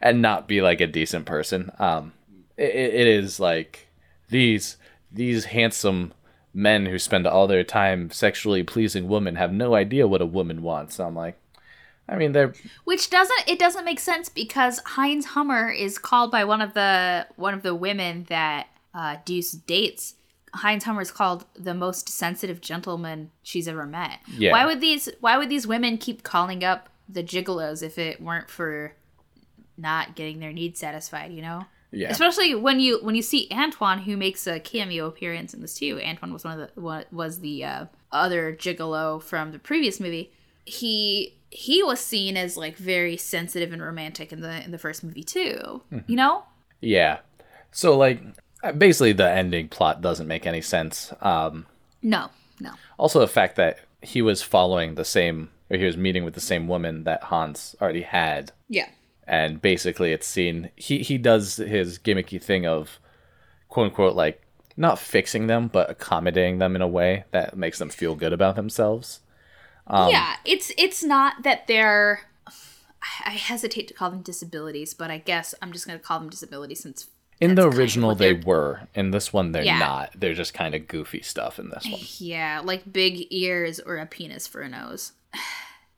and 0.00 0.22
not 0.22 0.48
be 0.48 0.62
like 0.62 0.80
a 0.80 0.86
decent 0.86 1.26
person. 1.26 1.70
Um, 1.78 2.12
it, 2.60 2.94
it 2.94 3.06
is 3.06 3.40
like 3.40 3.88
these 4.28 4.76
these 5.10 5.46
handsome 5.46 6.12
men 6.52 6.86
who 6.86 6.98
spend 6.98 7.26
all 7.26 7.46
their 7.46 7.64
time 7.64 8.10
sexually 8.10 8.62
pleasing 8.62 9.08
women 9.08 9.36
have 9.36 9.52
no 9.52 9.74
idea 9.74 10.06
what 10.06 10.20
a 10.20 10.26
woman 10.26 10.62
wants. 10.62 10.98
I'm 11.00 11.14
like, 11.14 11.38
I 12.08 12.16
mean, 12.16 12.32
they're 12.32 12.54
Which 12.84 13.10
doesn't 13.10 13.48
it 13.48 13.58
doesn't 13.58 13.84
make 13.84 14.00
sense 14.00 14.28
because 14.28 14.80
Heinz 14.80 15.26
Hummer 15.26 15.70
is 15.70 15.98
called 15.98 16.30
by 16.30 16.44
one 16.44 16.60
of 16.60 16.74
the 16.74 17.26
one 17.36 17.54
of 17.54 17.62
the 17.62 17.74
women 17.74 18.26
that 18.28 18.68
uh, 18.94 19.16
Deuce 19.24 19.52
dates. 19.52 20.14
Heinz 20.52 20.82
Hummer 20.84 21.00
is 21.00 21.12
called 21.12 21.44
the 21.54 21.74
most 21.74 22.08
sensitive 22.08 22.60
gentleman 22.60 23.30
she's 23.42 23.68
ever 23.68 23.86
met. 23.86 24.18
Yeah. 24.36 24.50
Why 24.50 24.66
would 24.66 24.80
these 24.80 25.08
Why 25.20 25.38
would 25.38 25.48
these 25.48 25.66
women 25.66 25.96
keep 25.96 26.22
calling 26.22 26.62
up 26.64 26.88
the 27.08 27.22
gigolos 27.22 27.82
if 27.82 27.98
it 27.98 28.20
weren't 28.20 28.50
for 28.50 28.94
not 29.78 30.14
getting 30.14 30.40
their 30.40 30.52
needs 30.52 30.78
satisfied? 30.80 31.32
You 31.32 31.42
know. 31.42 31.66
Yeah. 31.92 32.10
Especially 32.10 32.54
when 32.54 32.80
you 32.80 32.98
when 33.02 33.14
you 33.14 33.22
see 33.22 33.48
Antoine, 33.52 33.98
who 34.00 34.16
makes 34.16 34.46
a 34.46 34.60
cameo 34.60 35.06
appearance 35.06 35.54
in 35.54 35.60
this 35.60 35.74
too. 35.74 36.00
Antoine 36.04 36.32
was 36.32 36.44
one 36.44 36.60
of 36.60 36.70
the 36.74 36.80
one, 36.80 37.04
was 37.10 37.40
the 37.40 37.64
uh, 37.64 37.84
other 38.12 38.54
gigolo 38.54 39.22
from 39.22 39.52
the 39.52 39.58
previous 39.58 39.98
movie. 40.00 40.32
He 40.64 41.34
he 41.50 41.82
was 41.82 41.98
seen 42.00 42.36
as 42.36 42.56
like 42.56 42.76
very 42.76 43.16
sensitive 43.16 43.72
and 43.72 43.82
romantic 43.82 44.32
in 44.32 44.40
the 44.40 44.62
in 44.64 44.70
the 44.70 44.78
first 44.78 45.02
movie 45.02 45.24
too. 45.24 45.82
You 46.06 46.16
know? 46.16 46.44
Yeah. 46.80 47.18
So 47.72 47.96
like 47.98 48.20
basically 48.78 49.12
the 49.12 49.28
ending 49.28 49.68
plot 49.68 50.00
doesn't 50.00 50.28
make 50.28 50.46
any 50.46 50.60
sense. 50.60 51.12
Um 51.20 51.66
No, 52.02 52.30
no. 52.60 52.72
also 52.98 53.18
the 53.20 53.26
fact 53.26 53.56
that 53.56 53.80
he 54.02 54.22
was 54.22 54.42
following 54.42 54.94
the 54.94 55.04
same 55.04 55.50
or 55.70 55.76
he 55.76 55.84
was 55.84 55.96
meeting 55.96 56.24
with 56.24 56.34
the 56.34 56.40
same 56.40 56.68
woman 56.68 57.04
that 57.04 57.24
Hans 57.24 57.74
already 57.80 58.02
had 58.02 58.52
Yeah. 58.68 58.88
And 59.30 59.62
basically 59.62 60.12
it's 60.12 60.26
seen 60.26 60.70
he 60.74 60.98
he 60.98 61.16
does 61.16 61.56
his 61.56 61.98
gimmicky 62.00 62.42
thing 62.42 62.66
of 62.66 62.98
quote 63.68 63.86
unquote 63.86 64.16
like 64.16 64.42
not 64.76 64.98
fixing 64.98 65.46
them 65.46 65.68
but 65.68 65.88
accommodating 65.88 66.58
them 66.58 66.74
in 66.74 66.82
a 66.82 66.88
way 66.88 67.24
that 67.30 67.56
makes 67.56 67.78
them 67.78 67.88
feel 67.88 68.14
good 68.16 68.32
about 68.32 68.56
themselves. 68.56 69.20
Um, 69.86 70.10
yeah, 70.10 70.36
it's 70.44 70.72
it's 70.76 71.02
not 71.02 71.42
that 71.44 71.66
they're. 71.66 72.22
I 73.24 73.30
hesitate 73.30 73.88
to 73.88 73.94
call 73.94 74.10
them 74.10 74.20
disabilities, 74.20 74.92
but 74.94 75.10
I 75.10 75.18
guess 75.18 75.54
I'm 75.62 75.72
just 75.72 75.86
gonna 75.86 75.98
call 75.98 76.18
them 76.20 76.28
disabilities 76.28 76.80
since 76.80 77.08
In 77.40 77.54
the 77.54 77.68
original 77.68 78.14
they 78.14 78.34
were. 78.34 78.88
In 78.94 79.10
this 79.12 79.32
one 79.32 79.52
they're 79.52 79.64
Yeah. 79.64 79.78
not. 79.78 80.10
They're 80.18 80.34
just 80.34 80.54
kind 80.54 80.74
of 80.74 80.86
goofy 80.88 81.22
stuff 81.22 81.58
in 81.58 81.70
this 81.70 81.84
one. 81.84 82.00
Yeah, 82.18 82.60
like 82.64 82.92
big 82.92 83.26
ears 83.30 83.80
or 83.80 83.96
a 83.96 84.06
penis 84.06 84.46
for 84.48 84.60
a 84.62 84.68
nose. 84.68 85.12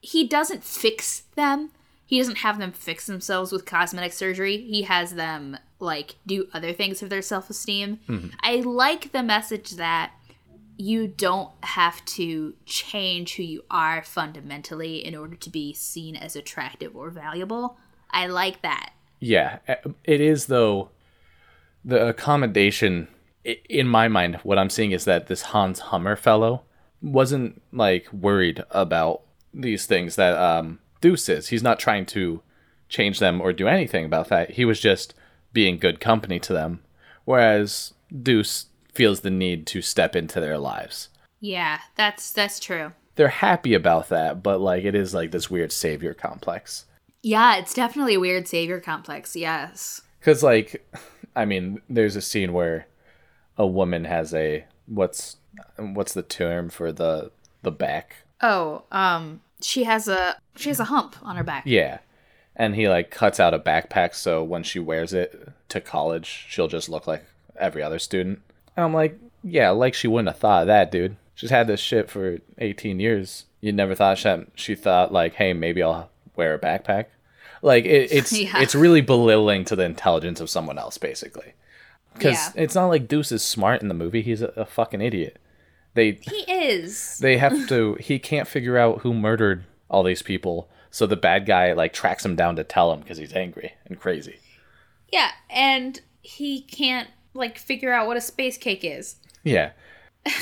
He 0.05 0.27
doesn't 0.27 0.64
fix 0.64 1.23
them. 1.37 1.71
He 2.05 2.19
doesn't 2.19 2.38
have 2.38 2.59
them 2.59 2.73
fix 2.73 3.07
themselves 3.07 3.53
with 3.53 3.65
cosmetic 3.65 4.12
surgery. 4.12 4.59
He 4.59 4.83
has 4.83 5.15
them 5.15 5.57
like 5.79 6.17
do 6.27 6.49
other 6.53 6.73
things 6.73 7.01
for 7.01 7.07
their 7.07 7.23
self-esteem. 7.23 8.35
I 8.41 8.57
like 8.57 9.12
the 9.12 9.23
message 9.23 9.73
that 9.73 10.12
you 10.77 11.07
don't 11.07 11.51
have 11.62 12.05
to 12.05 12.55
change 12.67 13.37
who 13.37 13.43
you 13.43 13.65
are 13.71 14.03
fundamentally 14.03 15.05
in 15.05 15.15
order 15.15 15.37
to 15.37 15.51
be 15.51 15.73
seen 15.73 16.17
as 16.17 16.35
attractive 16.35 16.97
or 16.97 17.11
valuable. 17.11 17.79
I 18.11 18.27
like 18.27 18.62
that. 18.62 18.93
Yeah, 19.21 19.59
it 20.05 20.21
is 20.21 20.47
though. 20.47 20.91
The 21.85 22.09
accommodation, 22.09 23.09
in 23.45 23.88
my 23.88 24.07
mind, 24.07 24.37
what 24.45 24.59
I'm 24.59 24.71
seeing 24.71 24.93
is 24.93 25.05
that 25.05 25.27
this 25.27 25.43
Hans 25.43 25.81
Hummer 25.81 26.15
fellow 26.15 26.62
wasn't 27.01 27.61
like 27.73 28.12
worried 28.12 28.62
about 28.71 29.23
these 29.53 29.87
things 29.87 30.17
that 30.17 30.37
um, 30.37 30.79
Deuce 31.03 31.29
is. 31.29 31.49
He's 31.49 31.62
not 31.62 31.79
trying 31.79 32.07
to 32.07 32.41
change 32.88 33.19
them 33.19 33.41
or 33.43 33.53
do 33.53 33.69
anything 33.69 34.07
about 34.07 34.29
that. 34.29 34.53
He 34.53 34.65
was 34.65 34.81
just 34.81 35.12
being 35.53 35.77
good 35.79 36.01
company 36.01 36.38
to 36.41 36.55
them. 36.55 36.81
Whereas 37.27 37.93
Deuce 38.23 38.67
feels 38.95 39.21
the 39.21 39.31
need 39.31 39.67
to 39.67 39.83
step 39.83 40.17
into 40.17 40.41
their 40.41 40.57
lives. 40.57 41.09
Yeah, 41.41 41.81
that's 41.97 42.33
that's 42.33 42.61
true. 42.61 42.93
They're 43.17 43.29
happy 43.29 43.75
about 43.75 44.09
that, 44.09 44.43
but 44.43 44.61
like 44.61 44.85
it 44.85 44.95
is 44.95 45.12
like 45.12 45.33
this 45.33 45.51
weird 45.51 45.73
savior 45.73 46.15
complex. 46.15 46.87
Yeah, 47.23 47.57
it's 47.57 47.75
definitely 47.75 48.15
a 48.15 48.21
weird 48.21 48.49
savior 48.49 48.81
complex. 48.81 49.37
Yes. 49.37 50.01
Cuz 50.21 50.43
like 50.43 50.88
I 51.37 51.45
mean, 51.45 51.81
there's 51.88 52.17
a 52.17 52.23
scene 52.23 52.53
where 52.53 52.87
a 53.57 53.67
woman 53.67 54.05
has 54.05 54.33
a 54.33 54.65
what's 54.87 55.37
what's 55.77 56.15
the 56.15 56.23
term 56.23 56.71
for 56.71 56.93
the 56.93 57.33
the 57.62 57.73
back? 57.73 58.17
Oh, 58.41 58.85
um 58.93 59.41
she 59.62 59.85
has 59.85 60.09
a 60.09 60.37
she 60.57 60.68
has 60.68 60.81
a 60.81 60.85
hump 60.85 61.16
on 61.22 61.37
her 61.37 61.44
back. 61.44 61.64
Yeah. 61.66 61.98
And 62.55 62.75
he 62.75 62.88
like 62.88 63.11
cuts 63.11 63.40
out 63.40 63.55
a 63.55 63.59
backpack 63.59 64.14
so 64.14 64.44
when 64.44 64.62
she 64.62 64.79
wears 64.79 65.12
it 65.12 65.48
to 65.70 65.81
college, 65.81 66.46
she'll 66.48 66.68
just 66.68 66.88
look 66.88 67.07
like 67.07 67.25
every 67.59 67.83
other 67.83 67.98
student. 67.98 68.42
And 68.77 68.85
I'm 68.85 68.94
like, 68.94 69.18
yeah, 69.42 69.70
like 69.70 69.94
she 69.94 70.09
wouldn't 70.09 70.29
have 70.29 70.38
thought 70.38 70.62
of 70.62 70.66
that, 70.68 70.90
dude. 70.90 71.16
She's 71.35 71.51
had 71.51 71.66
this 71.66 71.81
shit 71.81 72.11
for 72.11 72.38
18 72.59 73.01
years. 73.01 73.46
You 73.61 73.72
never 73.72 73.94
thought 73.94 74.18
she, 74.18 74.44
she 74.55 74.75
thought 74.75 75.12
like, 75.12 75.35
hey, 75.35 75.53
maybe 75.53 75.83
I'll 75.83 76.11
wear 76.37 76.55
a 76.55 76.59
backpack. 76.59 77.07
Like 77.62 77.85
it, 77.85 78.12
it's 78.12 78.33
yeah. 78.33 78.61
it's 78.61 78.75
really 78.75 79.01
belittling 79.01 79.64
to 79.66 79.77
the 79.77 79.85
intelligence 79.85 80.40
of 80.40 80.51
someone 80.51 80.79
else, 80.79 80.98
basically. 80.98 81.55
Because 82.14 82.35
yeah. 82.35 82.62
it's 82.62 82.75
not 82.75 82.88
like 82.88 83.09
Deuce 83.09 83.33
is 83.33 83.42
smart 83.42 83.81
in 83.81 83.88
the 83.88 83.94
movie. 83.94 84.20
He's 84.20 84.42
a, 84.42 84.48
a 84.48 84.66
fucking 84.66 85.01
idiot. 85.01 85.38
They 85.94 86.12
he 86.12 86.50
is. 86.50 87.18
They 87.18 87.37
have 87.37 87.68
to. 87.68 87.94
he 88.00 88.18
can't 88.18 88.48
figure 88.48 88.78
out 88.78 89.02
who 89.02 89.12
murdered 89.12 89.64
all 89.90 90.02
these 90.02 90.22
people. 90.22 90.70
So 90.90 91.07
the 91.07 91.16
bad 91.16 91.46
guy 91.46 91.72
like 91.72 91.92
tracks 91.92 92.24
him 92.24 92.37
down 92.37 92.57
to 92.57 92.64
tell 92.64 92.92
him 92.92 93.00
because 93.00 93.18
he's 93.18 93.33
angry 93.33 93.74
and 93.87 93.98
crazy. 93.98 94.38
Yeah, 95.12 95.31
and 95.50 96.00
he 96.22 96.62
can't 96.62 97.09
like 97.35 97.59
figure 97.59 97.92
out 97.92 98.07
what 98.07 98.16
a 98.16 98.20
space 98.20 98.57
cake 98.57 98.85
is. 98.85 99.16
Yeah. 99.44 99.72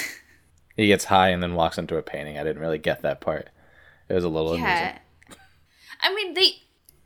he 0.76 0.86
gets 0.86 1.06
high 1.06 1.28
and 1.28 1.42
then 1.42 1.54
walks 1.54 1.78
into 1.78 1.96
a 1.96 2.02
painting. 2.02 2.38
I 2.38 2.44
didn't 2.44 2.62
really 2.62 2.78
get 2.78 3.02
that 3.02 3.20
part. 3.20 3.48
It 4.08 4.14
was 4.14 4.24
a 4.24 4.28
little 4.28 4.56
yeah. 4.56 4.80
amusing. 4.80 5.00
I 6.02 6.14
mean, 6.14 6.34
they 6.34 6.50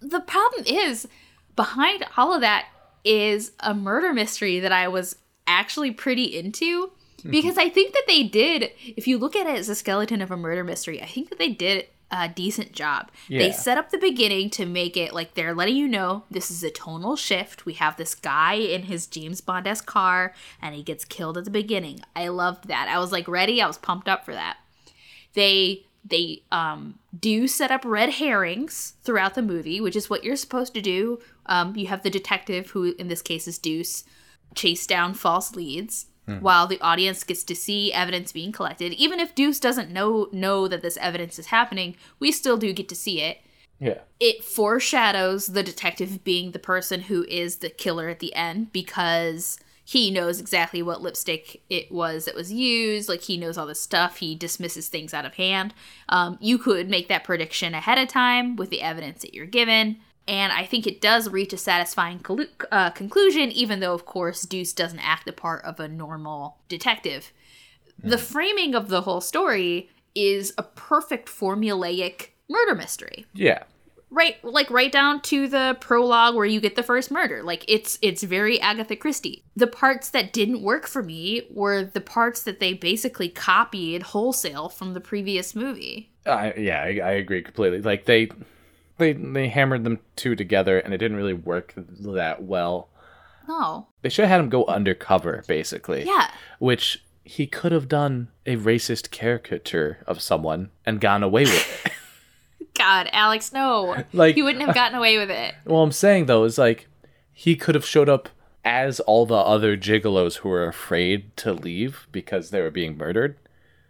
the 0.00 0.20
problem 0.20 0.64
is 0.66 1.08
behind 1.56 2.04
all 2.16 2.34
of 2.34 2.40
that 2.42 2.66
is 3.04 3.52
a 3.60 3.74
murder 3.74 4.12
mystery 4.12 4.60
that 4.60 4.72
I 4.72 4.88
was 4.88 5.16
actually 5.46 5.90
pretty 5.90 6.24
into. 6.24 6.92
Because 7.30 7.58
I 7.58 7.68
think 7.68 7.92
that 7.92 8.04
they 8.06 8.22
did 8.22 8.70
if 8.96 9.06
you 9.06 9.18
look 9.18 9.36
at 9.36 9.46
it 9.46 9.58
as 9.58 9.68
a 9.68 9.74
skeleton 9.74 10.20
of 10.20 10.30
a 10.30 10.36
murder 10.36 10.64
mystery, 10.64 11.02
I 11.02 11.06
think 11.06 11.30
that 11.30 11.38
they 11.38 11.50
did 11.50 11.86
a 12.10 12.28
decent 12.28 12.72
job. 12.72 13.10
Yeah. 13.28 13.40
They 13.40 13.52
set 13.52 13.78
up 13.78 13.90
the 13.90 13.98
beginning 13.98 14.50
to 14.50 14.66
make 14.66 14.96
it 14.96 15.12
like 15.12 15.34
they're 15.34 15.54
letting 15.54 15.76
you 15.76 15.88
know 15.88 16.24
this 16.30 16.50
is 16.50 16.62
a 16.62 16.70
tonal 16.70 17.16
shift. 17.16 17.66
We 17.66 17.74
have 17.74 17.96
this 17.96 18.14
guy 18.14 18.54
in 18.54 18.84
his 18.84 19.06
James 19.06 19.40
Bond 19.40 19.66
esque 19.66 19.86
car 19.86 20.32
and 20.60 20.74
he 20.74 20.82
gets 20.82 21.04
killed 21.04 21.38
at 21.38 21.44
the 21.44 21.50
beginning. 21.50 22.00
I 22.14 22.28
loved 22.28 22.68
that. 22.68 22.88
I 22.88 22.98
was 22.98 23.10
like 23.10 23.26
ready. 23.26 23.60
I 23.60 23.66
was 23.66 23.78
pumped 23.78 24.08
up 24.08 24.24
for 24.24 24.32
that. 24.32 24.58
They 25.34 25.86
they 26.04 26.42
um, 26.52 26.98
do 27.18 27.48
set 27.48 27.70
up 27.70 27.82
red 27.84 28.10
herrings 28.10 28.92
throughout 29.02 29.34
the 29.34 29.42
movie, 29.42 29.80
which 29.80 29.96
is 29.96 30.10
what 30.10 30.22
you're 30.22 30.36
supposed 30.36 30.74
to 30.74 30.82
do. 30.82 31.18
Um, 31.46 31.74
you 31.76 31.86
have 31.86 32.02
the 32.02 32.10
detective, 32.10 32.70
who 32.70 32.94
in 32.98 33.08
this 33.08 33.22
case 33.22 33.48
is 33.48 33.58
Deuce, 33.58 34.04
chase 34.54 34.86
down 34.86 35.14
false 35.14 35.56
leads 35.56 36.06
hmm. 36.26 36.38
while 36.38 36.66
the 36.66 36.80
audience 36.80 37.24
gets 37.24 37.44
to 37.44 37.54
see 37.54 37.92
evidence 37.92 38.32
being 38.32 38.52
collected. 38.52 38.92
Even 38.94 39.20
if 39.20 39.34
Deuce 39.34 39.60
doesn't 39.60 39.90
know 39.90 40.28
know 40.32 40.68
that 40.68 40.82
this 40.82 40.96
evidence 40.98 41.38
is 41.38 41.46
happening, 41.46 41.96
we 42.18 42.32
still 42.32 42.56
do 42.56 42.72
get 42.72 42.88
to 42.88 42.94
see 42.94 43.20
it. 43.20 43.38
Yeah. 43.78 43.98
It 44.20 44.44
foreshadows 44.44 45.48
the 45.48 45.62
detective 45.62 46.24
being 46.24 46.52
the 46.52 46.58
person 46.58 47.02
who 47.02 47.24
is 47.24 47.56
the 47.56 47.70
killer 47.70 48.08
at 48.08 48.20
the 48.20 48.34
end 48.34 48.72
because 48.72 49.58
he 49.84 50.10
knows 50.10 50.40
exactly 50.40 50.82
what 50.82 51.02
lipstick 51.02 51.62
it 51.68 51.92
was 51.92 52.24
that 52.24 52.34
was 52.34 52.52
used. 52.52 53.08
Like 53.08 53.22
he 53.22 53.36
knows 53.36 53.58
all 53.58 53.66
this 53.66 53.80
stuff. 53.80 54.16
He 54.16 54.34
dismisses 54.34 54.88
things 54.88 55.12
out 55.12 55.26
of 55.26 55.34
hand. 55.34 55.74
Um, 56.08 56.38
you 56.40 56.56
could 56.56 56.88
make 56.88 57.08
that 57.08 57.24
prediction 57.24 57.74
ahead 57.74 57.98
of 57.98 58.08
time 58.08 58.56
with 58.56 58.70
the 58.70 58.80
evidence 58.80 59.20
that 59.22 59.34
you're 59.34 59.46
given. 59.46 59.98
And 60.26 60.52
I 60.52 60.64
think 60.64 60.86
it 60.86 61.00
does 61.00 61.28
reach 61.28 61.52
a 61.52 61.58
satisfying 61.58 62.24
uh, 62.72 62.90
conclusion, 62.90 63.50
even 63.52 63.80
though, 63.80 63.92
of 63.92 64.06
course, 64.06 64.42
Deuce 64.42 64.72
doesn't 64.72 65.00
act 65.00 65.26
the 65.26 65.32
part 65.32 65.64
of 65.64 65.78
a 65.78 65.88
normal 65.88 66.58
detective. 66.68 67.32
Mm. 68.02 68.10
The 68.10 68.18
framing 68.18 68.74
of 68.74 68.88
the 68.88 69.02
whole 69.02 69.20
story 69.20 69.90
is 70.14 70.54
a 70.56 70.62
perfect 70.62 71.28
formulaic 71.28 72.28
murder 72.48 72.74
mystery. 72.74 73.26
Yeah. 73.34 73.64
Right, 74.10 74.42
like 74.44 74.70
right 74.70 74.92
down 74.92 75.22
to 75.22 75.48
the 75.48 75.76
prologue 75.80 76.36
where 76.36 76.46
you 76.46 76.60
get 76.60 76.76
the 76.76 76.84
first 76.84 77.10
murder. 77.10 77.42
Like 77.42 77.64
it's 77.66 77.98
it's 78.00 78.22
very 78.22 78.60
Agatha 78.60 78.94
Christie. 78.94 79.42
The 79.56 79.66
parts 79.66 80.10
that 80.10 80.32
didn't 80.32 80.62
work 80.62 80.86
for 80.86 81.02
me 81.02 81.42
were 81.50 81.82
the 81.82 82.00
parts 82.00 82.44
that 82.44 82.60
they 82.60 82.74
basically 82.74 83.28
copied 83.28 84.04
wholesale 84.04 84.68
from 84.68 84.94
the 84.94 85.00
previous 85.00 85.56
movie. 85.56 86.12
Uh, 86.24 86.52
yeah, 86.56 86.80
I, 86.82 87.00
I 87.02 87.10
agree 87.12 87.42
completely. 87.42 87.82
Like 87.82 88.04
they 88.04 88.30
they 88.98 89.12
they 89.12 89.48
hammered 89.48 89.84
them 89.84 90.00
two 90.16 90.34
together 90.34 90.78
and 90.78 90.94
it 90.94 90.98
didn't 90.98 91.16
really 91.16 91.34
work 91.34 91.74
that 91.76 92.42
well. 92.42 92.88
No. 93.48 93.88
They 94.02 94.08
should 94.08 94.24
have 94.24 94.30
had 94.30 94.40
him 94.40 94.48
go 94.48 94.64
undercover, 94.64 95.44
basically. 95.46 96.04
Yeah. 96.04 96.30
Which 96.58 97.04
he 97.24 97.46
could 97.46 97.72
have 97.72 97.88
done 97.88 98.28
a 98.46 98.56
racist 98.56 99.10
caricature 99.10 99.98
of 100.06 100.20
someone 100.20 100.70
and 100.84 101.00
gone 101.00 101.22
away 101.22 101.44
with 101.44 101.86
it. 101.86 101.92
God, 102.78 103.08
Alex, 103.12 103.52
no. 103.52 104.04
Like 104.12 104.34
he 104.34 104.42
wouldn't 104.42 104.64
have 104.64 104.74
gotten 104.74 104.98
away 104.98 105.18
with 105.18 105.30
it. 105.30 105.54
Well, 105.64 105.82
I'm 105.82 105.92
saying 105.92 106.26
though 106.26 106.44
is 106.44 106.58
like 106.58 106.88
he 107.32 107.56
could 107.56 107.74
have 107.74 107.86
showed 107.86 108.08
up 108.08 108.28
as 108.64 109.00
all 109.00 109.26
the 109.26 109.34
other 109.34 109.76
gigolos 109.76 110.36
who 110.36 110.48
were 110.48 110.66
afraid 110.66 111.36
to 111.36 111.52
leave 111.52 112.08
because 112.12 112.50
they 112.50 112.60
were 112.60 112.70
being 112.70 112.96
murdered. 112.96 113.36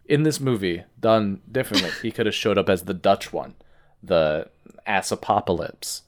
In 0.06 0.24
this 0.24 0.40
movie, 0.40 0.84
done 1.00 1.40
differently, 1.50 1.90
he 2.02 2.10
could 2.10 2.26
have 2.26 2.34
showed 2.34 2.58
up 2.58 2.68
as 2.68 2.84
the 2.84 2.92
Dutch 2.92 3.32
one, 3.32 3.54
the 4.04 4.48
Apocalypse. 4.86 6.02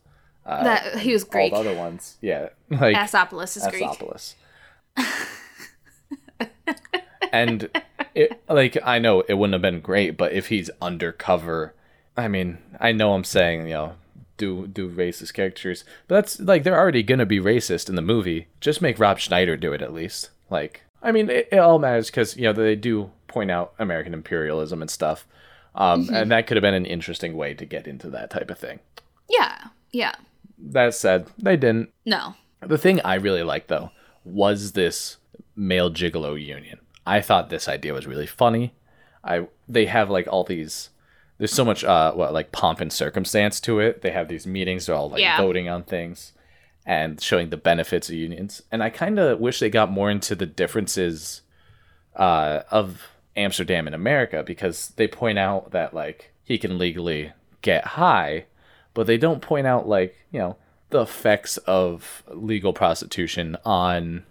Uh, 0.44 0.62
that 0.62 0.98
he 0.98 1.12
was 1.12 1.24
Greek. 1.24 1.52
All 1.52 1.62
the 1.62 1.70
other 1.70 1.78
ones, 1.78 2.16
yeah, 2.20 2.50
like 2.70 2.94
Asopolis 2.94 3.56
is 3.56 3.64
Asopolis. 3.64 4.34
and 7.32 7.68
it, 8.14 8.40
like 8.48 8.78
I 8.84 8.98
know 8.98 9.22
it 9.22 9.34
wouldn't 9.34 9.54
have 9.54 9.62
been 9.62 9.80
great, 9.80 10.16
but 10.16 10.32
if 10.32 10.48
he's 10.48 10.70
undercover, 10.80 11.74
I 12.16 12.28
mean, 12.28 12.58
I 12.78 12.92
know 12.92 13.14
I'm 13.14 13.24
saying 13.24 13.66
you 13.66 13.74
know 13.74 13.94
do 14.36 14.66
do 14.66 14.88
racist 14.88 15.34
characters, 15.34 15.84
but 16.06 16.16
that's 16.16 16.40
like 16.40 16.62
they're 16.62 16.78
already 16.78 17.02
gonna 17.02 17.26
be 17.26 17.40
racist 17.40 17.88
in 17.88 17.96
the 17.96 18.02
movie. 18.02 18.48
Just 18.60 18.82
make 18.82 18.98
Rob 18.98 19.18
Schneider 19.18 19.56
do 19.56 19.72
it 19.72 19.82
at 19.82 19.92
least. 19.92 20.30
Like, 20.48 20.82
I 21.02 21.12
mean, 21.12 21.28
it, 21.28 21.48
it 21.50 21.58
all 21.58 21.78
matters 21.78 22.06
because 22.06 22.36
you 22.36 22.44
know 22.44 22.52
they 22.52 22.76
do 22.76 23.10
point 23.26 23.50
out 23.50 23.74
American 23.78 24.14
imperialism 24.14 24.80
and 24.80 24.90
stuff. 24.90 25.26
Um, 25.76 26.04
mm-hmm. 26.04 26.14
And 26.14 26.30
that 26.32 26.46
could 26.46 26.56
have 26.56 26.62
been 26.62 26.74
an 26.74 26.86
interesting 26.86 27.36
way 27.36 27.54
to 27.54 27.64
get 27.64 27.86
into 27.86 28.08
that 28.10 28.30
type 28.30 28.50
of 28.50 28.58
thing. 28.58 28.80
Yeah, 29.28 29.68
yeah. 29.92 30.14
That 30.58 30.94
said, 30.94 31.28
they 31.38 31.56
didn't. 31.56 31.90
No. 32.04 32.34
The 32.60 32.78
thing 32.78 33.00
I 33.02 33.14
really 33.14 33.42
liked, 33.42 33.68
though, 33.68 33.90
was 34.24 34.72
this 34.72 35.18
male 35.54 35.90
gigolo 35.90 36.42
union. 36.42 36.80
I 37.06 37.20
thought 37.20 37.50
this 37.50 37.68
idea 37.68 37.94
was 37.94 38.06
really 38.06 38.26
funny. 38.26 38.74
I 39.22 39.48
they 39.68 39.86
have 39.86 40.10
like 40.10 40.26
all 40.28 40.44
these. 40.44 40.90
There's 41.38 41.52
so 41.52 41.64
much 41.64 41.84
uh 41.84 42.12
what 42.12 42.32
like 42.32 42.52
pomp 42.52 42.80
and 42.80 42.92
circumstance 42.92 43.60
to 43.60 43.80
it. 43.80 44.02
They 44.02 44.10
have 44.10 44.28
these 44.28 44.46
meetings. 44.46 44.86
They're 44.86 44.96
all 44.96 45.10
like 45.10 45.20
yeah. 45.20 45.36
voting 45.36 45.68
on 45.68 45.84
things 45.84 46.32
and 46.84 47.20
showing 47.20 47.50
the 47.50 47.56
benefits 47.56 48.08
of 48.08 48.14
unions. 48.14 48.62
And 48.70 48.82
I 48.82 48.90
kind 48.90 49.18
of 49.18 49.40
wish 49.40 49.58
they 49.60 49.70
got 49.70 49.90
more 49.90 50.10
into 50.10 50.34
the 50.34 50.46
differences 50.46 51.42
uh, 52.14 52.62
of 52.70 53.02
Amsterdam 53.36 53.86
in 53.86 53.94
America 53.94 54.42
because 54.42 54.88
they 54.96 55.06
point 55.06 55.38
out 55.38 55.72
that 55.72 55.94
like 55.94 56.32
he 56.44 56.58
can 56.58 56.78
legally 56.78 57.32
get 57.62 57.84
high, 57.84 58.46
but 58.94 59.06
they 59.06 59.18
don't 59.18 59.42
point 59.42 59.66
out 59.66 59.88
like, 59.88 60.16
you 60.30 60.38
know, 60.38 60.56
the 60.90 61.02
effects 61.02 61.56
of 61.58 62.22
legal 62.28 62.72
prostitution 62.72 63.56
on 63.64 64.24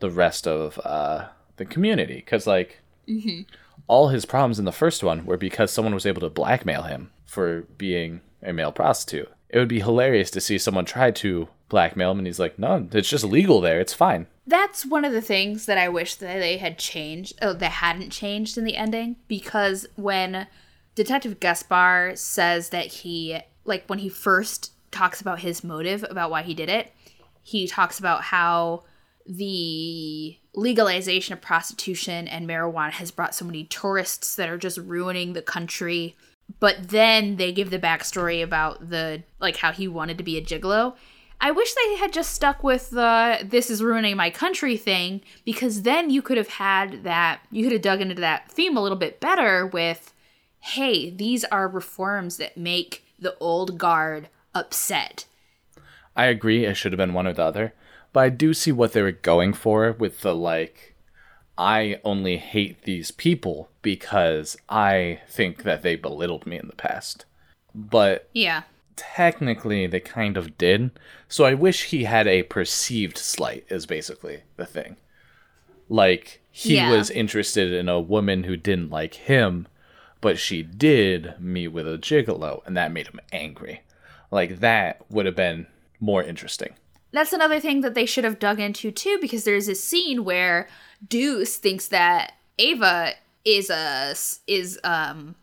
the 0.00 0.10
rest 0.10 0.46
of 0.46 0.78
uh, 0.84 1.28
the 1.56 1.64
community. 1.64 2.16
Because, 2.16 2.46
like, 2.46 2.80
mm-hmm. 3.08 3.42
all 3.86 4.08
his 4.08 4.24
problems 4.24 4.58
in 4.58 4.64
the 4.64 4.72
first 4.72 5.02
one 5.02 5.26
were 5.26 5.36
because 5.36 5.70
someone 5.70 5.94
was 5.94 6.06
able 6.06 6.20
to 6.22 6.30
blackmail 6.30 6.82
him 6.82 7.10
for 7.26 7.62
being 7.78 8.20
a 8.42 8.52
male 8.52 8.72
prostitute. 8.72 9.30
It 9.48 9.58
would 9.58 9.68
be 9.68 9.80
hilarious 9.80 10.30
to 10.32 10.40
see 10.40 10.58
someone 10.58 10.86
try 10.86 11.10
to 11.10 11.48
blackmail 11.72 12.12
him, 12.12 12.18
and 12.18 12.26
he's 12.28 12.38
like, 12.38 12.56
no, 12.56 12.86
it's 12.92 13.08
just 13.08 13.24
legal 13.24 13.60
there. 13.60 13.80
It's 13.80 13.92
fine. 13.92 14.28
That's 14.46 14.86
one 14.86 15.04
of 15.04 15.12
the 15.12 15.20
things 15.20 15.66
that 15.66 15.78
I 15.78 15.88
wish 15.88 16.14
that 16.14 16.38
they 16.38 16.58
had 16.58 16.78
changed, 16.78 17.36
oh, 17.42 17.52
they 17.52 17.66
hadn't 17.66 18.10
changed 18.10 18.56
in 18.56 18.62
the 18.62 18.76
ending, 18.76 19.16
because 19.26 19.86
when 19.96 20.46
Detective 20.94 21.40
Gaspar 21.40 22.12
says 22.14 22.68
that 22.68 22.86
he, 22.86 23.40
like, 23.64 23.84
when 23.88 23.98
he 23.98 24.08
first 24.08 24.70
talks 24.92 25.20
about 25.20 25.40
his 25.40 25.64
motive, 25.64 26.04
about 26.08 26.30
why 26.30 26.42
he 26.42 26.54
did 26.54 26.68
it, 26.68 26.92
he 27.42 27.66
talks 27.66 27.98
about 27.98 28.22
how 28.22 28.84
the 29.26 30.36
legalization 30.54 31.32
of 31.32 31.40
prostitution 31.40 32.28
and 32.28 32.48
marijuana 32.48 32.90
has 32.90 33.10
brought 33.10 33.34
so 33.34 33.44
many 33.44 33.64
tourists 33.64 34.36
that 34.36 34.48
are 34.48 34.58
just 34.58 34.78
ruining 34.78 35.32
the 35.32 35.42
country. 35.42 36.16
But 36.60 36.88
then 36.88 37.36
they 37.36 37.52
give 37.52 37.70
the 37.70 37.78
backstory 37.78 38.42
about 38.42 38.90
the 38.90 39.22
like 39.40 39.56
how 39.56 39.72
he 39.72 39.88
wanted 39.88 40.18
to 40.18 40.24
be 40.24 40.36
a 40.36 40.42
gigolo. 40.42 40.94
I 41.44 41.50
wish 41.50 41.74
they 41.74 41.96
had 41.96 42.12
just 42.12 42.32
stuck 42.32 42.62
with 42.62 42.90
the 42.90 43.40
this 43.44 43.68
is 43.68 43.82
ruining 43.82 44.16
my 44.16 44.30
country 44.30 44.76
thing 44.76 45.22
because 45.44 45.82
then 45.82 46.08
you 46.08 46.22
could 46.22 46.36
have 46.36 46.48
had 46.48 47.02
that 47.02 47.40
you 47.50 47.64
could 47.64 47.72
have 47.72 47.82
dug 47.82 48.00
into 48.00 48.14
that 48.14 48.50
theme 48.50 48.76
a 48.76 48.80
little 48.80 48.96
bit 48.96 49.18
better 49.18 49.66
with 49.66 50.14
hey, 50.60 51.10
these 51.10 51.44
are 51.46 51.66
reforms 51.66 52.36
that 52.36 52.56
make 52.56 53.04
the 53.18 53.36
old 53.38 53.78
guard 53.78 54.28
upset. 54.54 55.24
I 56.14 56.26
agree. 56.26 56.64
It 56.64 56.74
should 56.74 56.92
have 56.92 56.98
been 56.98 57.14
one 57.14 57.26
or 57.26 57.32
the 57.32 57.42
other. 57.42 57.74
But 58.12 58.20
I 58.20 58.28
do 58.28 58.54
see 58.54 58.70
what 58.70 58.92
they 58.92 59.02
were 59.02 59.10
going 59.10 59.54
for 59.54 59.90
with 59.92 60.20
the 60.20 60.34
like, 60.34 60.94
I 61.58 61.98
only 62.04 62.36
hate 62.36 62.82
these 62.82 63.10
people 63.10 63.70
because 63.80 64.56
I 64.68 65.20
think 65.28 65.64
that 65.64 65.82
they 65.82 65.96
belittled 65.96 66.46
me 66.46 66.58
in 66.58 66.68
the 66.68 66.76
past. 66.76 67.24
But 67.74 68.28
Yeah. 68.32 68.62
Technically, 68.96 69.86
they 69.86 70.00
kind 70.00 70.36
of 70.36 70.56
did. 70.58 70.90
So 71.28 71.44
I 71.44 71.54
wish 71.54 71.84
he 71.84 72.04
had 72.04 72.26
a 72.26 72.42
perceived 72.44 73.18
slight, 73.18 73.64
is 73.68 73.86
basically 73.86 74.42
the 74.56 74.66
thing. 74.66 74.96
Like, 75.88 76.40
he 76.50 76.76
Yeah. 76.76 76.90
was 76.90 77.10
interested 77.10 77.72
in 77.72 77.88
a 77.88 78.00
woman 78.00 78.44
who 78.44 78.56
didn't 78.56 78.90
like 78.90 79.14
him, 79.14 79.66
but 80.20 80.38
she 80.38 80.62
did 80.62 81.34
meet 81.40 81.68
with 81.68 81.86
a 81.86 81.98
gigolo, 81.98 82.62
and 82.66 82.76
that 82.76 82.92
made 82.92 83.08
him 83.08 83.20
angry. 83.32 83.82
Like, 84.30 84.60
that 84.60 85.04
would 85.10 85.26
have 85.26 85.36
been 85.36 85.66
more 86.00 86.22
interesting. 86.22 86.74
That's 87.12 87.32
another 87.32 87.60
thing 87.60 87.82
that 87.82 87.94
they 87.94 88.06
should 88.06 88.24
have 88.24 88.38
dug 88.38 88.58
into 88.58 88.90
too, 88.90 89.18
because 89.20 89.44
there's 89.44 89.68
a 89.68 89.74
scene 89.74 90.24
where 90.24 90.68
Deuce 91.06 91.56
thinks 91.56 91.88
that 91.88 92.34
Ava 92.58 93.14
is 93.44 93.68
a 93.70 94.14
is 94.46 94.78
um 94.84 95.34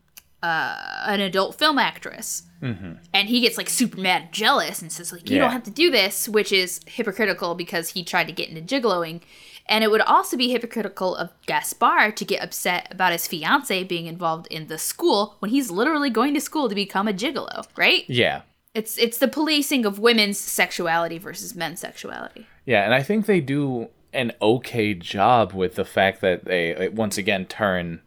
uh, 0.41 0.75
an 1.05 1.19
adult 1.19 1.55
film 1.57 1.77
actress, 1.77 2.43
and 2.61 3.29
he 3.29 3.41
gets 3.41 3.57
like 3.57 3.69
super 3.69 3.99
mad, 3.99 4.21
and 4.23 4.31
jealous, 4.31 4.81
and 4.81 4.91
says 4.91 5.11
like, 5.11 5.29
"You 5.29 5.37
Yeah. 5.37 5.43
don't 5.43 5.51
have 5.51 5.63
to 5.63 5.71
do 5.71 5.89
this," 5.91 6.27
which 6.29 6.51
is 6.51 6.81
hypocritical 6.87 7.55
because 7.55 7.89
he 7.89 8.03
tried 8.03 8.27
to 8.27 8.33
get 8.33 8.49
into 8.49 8.61
gigoloing, 8.61 9.21
and 9.65 9.83
it 9.83 9.91
would 9.91 10.01
also 10.01 10.35
be 10.37 10.49
hypocritical 10.49 11.15
of 11.15 11.29
Gaspar 11.45 12.11
to 12.11 12.25
get 12.25 12.43
upset 12.43 12.87
about 12.91 13.11
his 13.11 13.27
fiance 13.27 13.83
being 13.83 14.07
involved 14.07 14.47
in 14.47 14.67
the 14.67 14.77
school 14.77 15.35
when 15.39 15.51
he's 15.51 15.69
literally 15.71 16.09
going 16.09 16.33
to 16.33 16.41
school 16.41 16.69
to 16.69 16.75
become 16.75 17.07
a 17.07 17.13
gigolo, 17.13 17.65
right? 17.75 18.03
Yeah. 18.07 18.41
It's 18.73 18.97
it's 18.97 19.17
the 19.17 19.27
policing 19.27 19.85
of 19.85 19.97
women's 19.99 20.37
sexuality 20.39 21.17
versus 21.17 21.55
men's 21.55 21.79
sexuality. 21.79 22.45
Yeah, 22.65 22.83
and 22.85 22.93
I 22.93 23.01
think 23.03 23.25
they 23.25 23.41
do 23.41 23.89
an 24.13 24.31
okay 24.41 24.93
job 24.93 25.53
with 25.53 25.75
the 25.75 25.85
fact 25.85 26.21
that 26.21 26.45
they 26.45 26.89
once 26.89 27.17
again 27.17 27.45
turn 27.45 28.01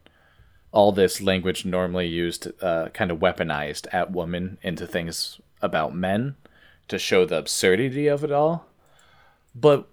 all 0.73 0.91
this 0.91 1.21
language 1.21 1.65
normally 1.65 2.09
used 2.09 2.51
uh, 2.63 2.89
kind 2.89 3.11
of 3.11 3.19
weaponized 3.19 3.87
at 3.93 4.11
women 4.11 4.59
into 4.63 4.87
things 4.87 5.41
about 5.61 5.95
men 5.95 6.35
to 6.89 6.99
show 6.99 7.25
the 7.25 7.39
absurdity 7.39 8.07
of 8.09 8.25
it 8.25 8.33
all. 8.33 8.67
But 9.55 9.87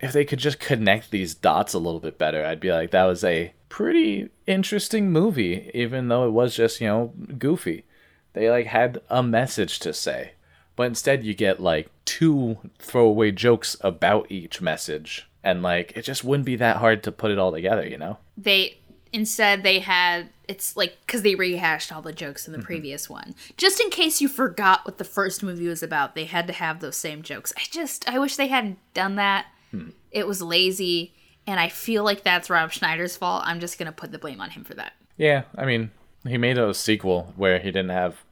if 0.00 0.12
they 0.12 0.24
could 0.24 0.38
just 0.38 0.60
connect 0.60 1.10
these 1.10 1.34
dots 1.34 1.74
a 1.74 1.78
little 1.78 2.00
bit 2.00 2.16
better, 2.16 2.44
I'd 2.44 2.60
be 2.60 2.72
like, 2.72 2.92
that 2.92 3.04
was 3.04 3.24
a 3.24 3.52
pretty 3.68 4.30
interesting 4.46 5.10
movie, 5.10 5.70
even 5.74 6.08
though 6.08 6.26
it 6.26 6.30
was 6.30 6.54
just, 6.54 6.80
you 6.80 6.86
know, 6.86 7.12
goofy. 7.36 7.84
They 8.32 8.48
like 8.48 8.66
had 8.66 9.00
a 9.10 9.22
message 9.22 9.80
to 9.80 9.92
say. 9.92 10.32
But 10.76 10.84
instead 10.84 11.24
you 11.24 11.34
get 11.34 11.60
like 11.60 11.90
two 12.04 12.58
throwaway 12.78 13.32
jokes 13.32 13.76
about 13.80 14.30
each 14.30 14.60
message. 14.60 15.28
And 15.42 15.62
like 15.62 15.92
it 15.96 16.02
just 16.02 16.22
wouldn't 16.22 16.46
be 16.46 16.56
that 16.56 16.76
hard 16.76 17.02
to 17.02 17.12
put 17.12 17.32
it 17.32 17.38
all 17.38 17.52
together, 17.52 17.86
you 17.86 17.98
know? 17.98 18.18
They 18.36 18.78
instead 19.12 19.62
they 19.62 19.80
had 19.80 20.30
it's 20.48 20.76
like 20.76 20.98
because 21.06 21.22
they 21.22 21.34
rehashed 21.34 21.92
all 21.92 22.02
the 22.02 22.12
jokes 22.12 22.46
in 22.46 22.52
the 22.52 22.58
mm-hmm. 22.58 22.66
previous 22.66 23.08
one. 23.08 23.34
Just 23.56 23.80
in 23.80 23.90
case 23.90 24.20
you 24.20 24.28
forgot 24.28 24.84
what 24.84 24.98
the 24.98 25.04
first 25.04 25.42
movie 25.42 25.68
was 25.68 25.82
about 25.82 26.14
they 26.14 26.24
had 26.24 26.46
to 26.46 26.52
have 26.52 26.80
those 26.80 26.96
same 26.96 27.22
jokes. 27.22 27.52
I 27.56 27.62
just 27.70 28.08
i 28.08 28.18
wish 28.18 28.36
they 28.36 28.48
hadn't 28.48 28.78
done 28.94 29.16
that. 29.16 29.46
Hmm. 29.70 29.90
It 30.10 30.26
was 30.26 30.42
lazy 30.42 31.14
and 31.46 31.58
i 31.58 31.68
feel 31.68 32.04
like 32.04 32.22
that's 32.22 32.50
rob 32.50 32.72
schneider's 32.72 33.16
fault. 33.16 33.42
I'm 33.46 33.60
just 33.60 33.78
gonna 33.78 33.92
put 33.92 34.12
the 34.12 34.18
blame 34.18 34.40
on 34.40 34.50
him 34.50 34.64
for 34.64 34.74
that. 34.74 34.92
Yeah, 35.16 35.42
I 35.56 35.66
mean, 35.66 35.90
he 36.26 36.38
made 36.38 36.56
a 36.56 36.72
sequel 36.72 37.34
where 37.36 37.58
he 37.58 37.66
didn't 37.70 37.90
have 37.90 38.24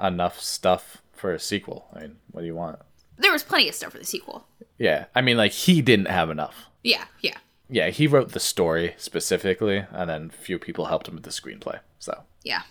enough 0.00 0.40
stuff 0.40 0.98
for 1.12 1.32
a 1.32 1.40
sequel. 1.40 1.86
I 1.92 2.00
mean, 2.00 2.16
what 2.30 2.42
do 2.42 2.46
you 2.46 2.54
want? 2.54 2.78
there 3.18 3.32
was 3.32 3.42
plenty 3.42 3.68
of 3.68 3.74
stuff 3.74 3.92
for 3.92 3.98
the 3.98 4.04
sequel. 4.04 4.46
Yeah, 4.78 5.06
I 5.14 5.22
mean, 5.22 5.36
like, 5.36 5.52
he 5.52 5.80
didn't 5.82 6.08
have 6.08 6.30
enough. 6.30 6.66
yeah 6.82 7.04
yeah 7.20 7.38
Yeah, 7.68 7.90
he 7.90 8.06
wrote 8.06 8.32
the 8.32 8.40
story 8.40 8.94
specifically, 8.96 9.84
and 9.90 10.08
then 10.10 10.30
a 10.32 10.36
few 10.42 10.58
people 10.58 10.86
helped 10.86 11.08
him 11.08 11.14
with 11.14 11.24
the 11.24 11.30
screenplay. 11.30 11.80
So, 11.98 12.22
yeah 12.44 12.62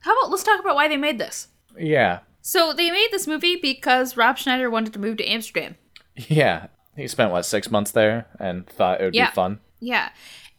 how 0.00 0.12
about 0.18 0.30
let's 0.30 0.44
talk 0.44 0.60
about 0.60 0.74
why 0.76 0.86
they 0.86 0.96
made 0.98 1.18
this 1.18 1.48
yeah, 1.78 2.20
so 2.42 2.72
they 2.72 2.90
made 2.90 3.08
this 3.10 3.26
movie 3.26 3.56
because 3.56 4.16
rob 4.16 4.36
schneider 4.38 4.68
wanted 4.70 4.92
to 4.92 4.98
move 4.98 5.16
to 5.16 5.26
amsterdam 5.26 5.76
yeah. 6.16 6.68
He 6.96 7.08
spent, 7.08 7.32
what, 7.32 7.44
six 7.44 7.70
months 7.72 7.90
there 7.90 8.26
and 8.38 8.66
thought 8.68 9.00
it 9.00 9.04
would 9.06 9.14
Yeah. 9.16 9.30
be 9.30 9.34
fun? 9.34 9.58
Yeah. 9.80 10.10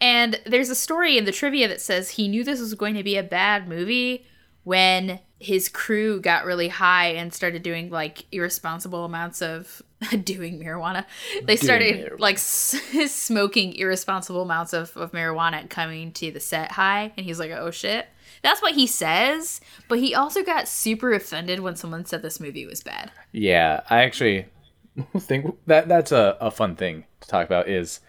And 0.01 0.41
there's 0.45 0.69
a 0.69 0.75
story 0.75 1.17
in 1.17 1.23
the 1.23 1.31
trivia 1.31 1.67
that 1.69 1.79
says 1.79 2.09
he 2.11 2.27
knew 2.27 2.43
this 2.43 2.59
was 2.59 2.73
going 2.73 2.95
to 2.95 3.03
be 3.03 3.15
a 3.15 3.23
bad 3.23 3.67
movie 3.69 4.25
when 4.63 5.19
his 5.39 5.69
crew 5.69 6.19
got 6.19 6.43
really 6.43 6.67
high 6.67 7.07
and 7.07 7.33
started 7.33 7.63
doing 7.63 7.89
like 7.89 8.25
irresponsible 8.33 9.05
amounts 9.05 9.41
of 9.41 9.81
doing 10.23 10.59
marijuana. 10.59 11.05
They 11.43 11.55
started 11.55 12.11
marijuana. 12.11 12.19
like 12.19 12.35
s- 12.35 12.75
smoking 13.11 13.75
irresponsible 13.75 14.41
amounts 14.41 14.73
of, 14.73 14.95
of 14.97 15.11
marijuana 15.11 15.61
and 15.61 15.69
coming 15.69 16.11
to 16.13 16.31
the 16.31 16.39
set 16.39 16.71
high. 16.71 17.11
And 17.17 17.25
he's 17.25 17.39
like, 17.39 17.51
oh 17.51 17.71
shit. 17.71 18.07
That's 18.41 18.61
what 18.61 18.75
he 18.75 18.85
says. 18.85 19.61
But 19.87 19.99
he 19.99 20.13
also 20.13 20.43
got 20.43 20.67
super 20.67 21.13
offended 21.13 21.61
when 21.61 21.75
someone 21.75 22.05
said 22.05 22.21
this 22.21 22.39
movie 22.39 22.65
was 22.65 22.83
bad. 22.83 23.11
Yeah, 23.31 23.81
I 23.89 24.03
actually 24.03 24.45
think 25.17 25.55
that 25.65 25.87
that's 25.87 26.11
a, 26.11 26.37
a 26.39 26.51
fun 26.51 26.75
thing 26.75 27.05
to 27.21 27.27
talk 27.27 27.45
about 27.45 27.67
is 27.67 28.01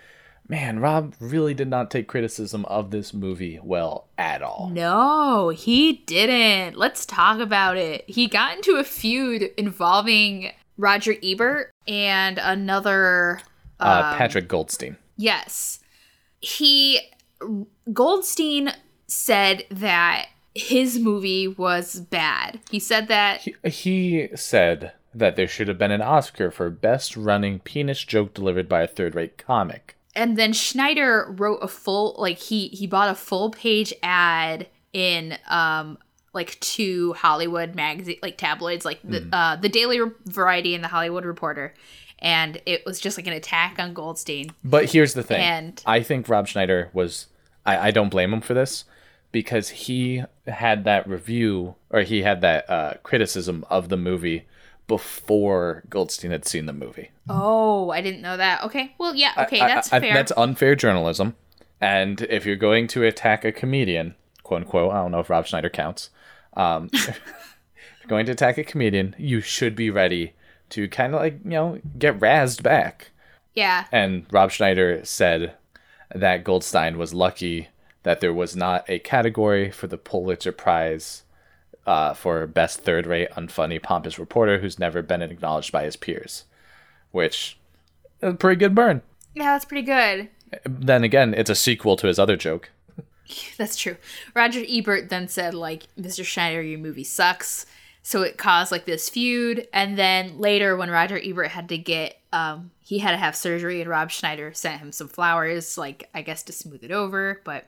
man, 0.49 0.79
Rob 0.79 1.15
really 1.19 1.55
did 1.55 1.69
not 1.69 1.91
take 1.91 2.07
criticism 2.07 2.65
of 2.67 2.91
this 2.91 3.13
movie 3.13 3.59
well 3.63 4.07
at 4.17 4.43
all. 4.43 4.71
No, 4.73 5.49
he 5.51 6.05
didn't. 6.07 6.77
Let's 6.77 7.05
talk 7.05 7.41
about 7.41 7.77
it. 7.77 8.09
He 8.09 8.29
got 8.29 8.57
into 8.57 8.77
a 8.77 8.85
feud 8.85 9.51
involving 9.57 10.53
Roger 10.77 11.15
Ebert 11.23 11.71
and 11.87 12.39
another. 12.39 13.41
Uh, 13.81 14.17
Patrick 14.17 14.49
Goldstein. 14.49 14.97
Yes. 15.17 15.81
He. 16.41 17.01
Goldstein 17.93 18.73
said 19.07 19.65
that 19.71 20.27
his 20.55 20.99
movie 20.99 21.47
was 21.49 22.01
bad. 22.01 22.61
He 22.71 22.79
said 22.79 23.09
that. 23.09 23.43
He, 23.43 23.55
he 23.65 24.29
said 24.35 24.93
that 25.15 25.37
there 25.37 25.47
should 25.49 25.69
have 25.69 25.79
been 25.79 25.91
an 25.91 26.03
Oscar 26.03 26.51
for 26.51 26.69
best 26.71 27.17
running 27.17 27.61
penis 27.61 28.03
joke 28.05 28.35
delivered 28.35 28.69
by 28.69 28.83
a 28.83 28.87
third 28.87 29.15
rate 29.15 29.39
comic. 29.39 29.97
and 30.15 30.37
then 30.39 30.53
Schneider 30.55 31.35
wrote 31.37 31.59
a 31.63 31.69
full 31.69 32.15
like 32.19 32.39
he 32.39 32.69
he 32.69 32.87
bought 32.87 33.11
a 33.11 33.15
full 33.15 33.51
page 33.51 33.93
ad 34.03 34.67
in 34.93 35.37
um 35.49 35.99
like 36.37 36.61
two 36.61 37.13
Hollywood 37.15 37.75
magazine 37.75 38.19
like 38.23 38.39
tabloids 38.39 38.85
like 38.85 39.01
the 39.03 39.27
uh 39.33 39.57
the 39.57 39.69
Daily 39.69 39.99
Variety 40.27 40.75
and 40.77 40.85
the 40.85 40.89
Hollywood 40.89 41.25
Reporter 41.25 41.75
and 42.21 42.61
it 42.65 42.83
was 42.87 43.01
just 43.01 43.19
like 43.19 43.27
an 43.27 43.33
attack 43.33 43.79
on 43.79 43.93
Goldstein. 43.93 44.51
But 44.65 44.87
here's 44.93 45.15
the 45.15 45.23
thing 45.25 45.41
And- 45.43 45.83
I 45.85 46.03
think 46.03 46.29
Rob 46.29 46.47
Schneider 46.49 46.89
was, 46.95 47.27
I, 47.67 47.89
I 47.89 47.91
don't 47.91 48.09
blame 48.09 48.33
him 48.33 48.41
for 48.41 48.55
this 48.55 48.85
because 49.33 49.69
he 49.69 50.23
had 50.47 50.85
that 50.85 51.07
review 51.07 51.75
or 51.91 52.01
he 52.03 52.23
had 52.23 52.41
that 52.41 52.71
uh, 52.71 52.95
criticism 53.03 53.67
of 53.69 53.91
the 53.91 53.99
movie 53.99 54.47
before 54.89 55.83
Goldstein 55.91 56.31
had 56.31 56.47
seen 56.47 56.65
the 56.67 56.73
movie. 56.73 57.11
Oh, 57.29 57.91
I 57.91 58.01
didn't 58.01 58.23
know 58.23 58.37
that. 58.39 58.65
Okay. 58.65 58.95
Well, 58.99 59.15
yeah, 59.15 59.33
okay, 59.41 59.61
I- 59.61 59.69
that's 59.69 59.93
I- 59.93 60.01
fair. 60.01 60.15
That's 60.15 60.33
unfair 60.37 60.75
journalism. 60.75 61.35
And 61.83 62.23
if 62.23 62.47
you're 62.47 62.57
going 62.57 62.87
to 62.89 63.03
attack 63.05 63.45
a 63.45 63.53
comedian, 63.53 64.15
quote 64.47 64.63
unquote, 64.63 64.93
I 64.93 65.03
don't 65.03 65.11
know 65.11 65.21
if 65.21 65.29
Rob 65.29 65.47
Schneider 65.47 65.69
counts. 65.69 66.11
Um, 66.57 66.89
going 68.09 68.27
to 68.27 68.33
attack 68.33 68.57
a 68.59 68.65
comedian, 68.65 69.15
you 69.19 69.41
should 69.41 69.75
be 69.75 69.91
ready 69.91 70.35
to 70.71 70.89
kind 70.89 71.15
of 71.15 71.21
like, 71.21 71.41
you 71.45 71.51
know, 71.51 71.81
get 71.99 72.21
razzed 72.21 72.63
back. 72.63 73.11
yeah. 73.55 73.87
And 73.91 74.25
Rob 74.31 74.51
Schneider 74.53 75.05
said 75.05 75.55
that 76.15 76.45
Goldstein 76.45 76.97
was 76.97 77.13
lucky 77.13 77.69
that 78.05 78.21
there 78.21 78.33
was 78.33 78.55
not 78.55 78.89
a 78.89 79.01
category 79.01 79.71
for 79.73 79.89
the 79.89 79.99
Pulitzer 79.99 80.53
Prize 80.53 81.25
uh, 81.87 82.15
for 82.15 82.47
best 82.47 82.81
third 82.81 83.07
rate, 83.07 83.29
unfunny, 83.37 83.83
pompous 83.83 84.19
reporter 84.19 84.59
who's 84.61 84.79
never 84.79 85.03
been 85.03 85.23
acknowledged 85.23 85.73
by 85.73 85.83
his 85.85 85.97
peers. 85.97 86.45
which 87.11 87.59
is 88.23 88.33
a 88.33 88.37
pretty 88.37 88.59
good 88.59 88.75
burn. 88.75 89.03
Yeah, 89.35 89.53
that's 89.53 89.65
pretty 89.65 89.83
good. 89.87 90.29
Then 90.65 91.03
again, 91.05 91.35
it's 91.35 91.51
a 91.51 91.55
sequel 91.55 91.97
to 91.97 92.07
his 92.07 92.19
other 92.19 92.37
joke. 92.37 92.71
That's 93.57 93.77
true. 93.77 93.97
Roger 94.35 94.63
Ebert 94.67 95.09
then 95.09 95.29
said, 95.29 95.55
like, 95.55 95.85
Mr. 95.99 96.25
Schneider, 96.25 96.63
your 96.63 96.79
movie 96.79 97.05
sucks. 97.05 97.67
So 98.03 98.23
it 98.23 98.39
caused 98.39 98.71
like 98.71 98.85
this 98.85 99.09
feud. 99.09 99.67
And 99.73 99.99
then 99.99 100.39
later, 100.39 100.77
when 100.77 100.91
Roger 100.91 101.21
Ebert 101.23 101.49
had 101.49 101.69
to 101.71 101.79
get, 101.79 102.21
um, 102.33 102.71
he 102.81 103.01
had 103.01 103.11
to 103.11 103.17
have 103.17 103.35
surgery, 103.35 103.81
and 103.81 103.91
Rob 103.91 104.11
Schneider 104.11 104.53
sent 104.55 104.81
him 104.81 104.93
some 104.93 105.09
flowers, 105.09 105.77
like, 105.77 106.09
I 106.15 106.23
guess 106.23 106.45
to 106.45 106.53
smooth 106.53 106.85
it 106.85 106.93
over. 106.93 107.41
But 107.43 107.65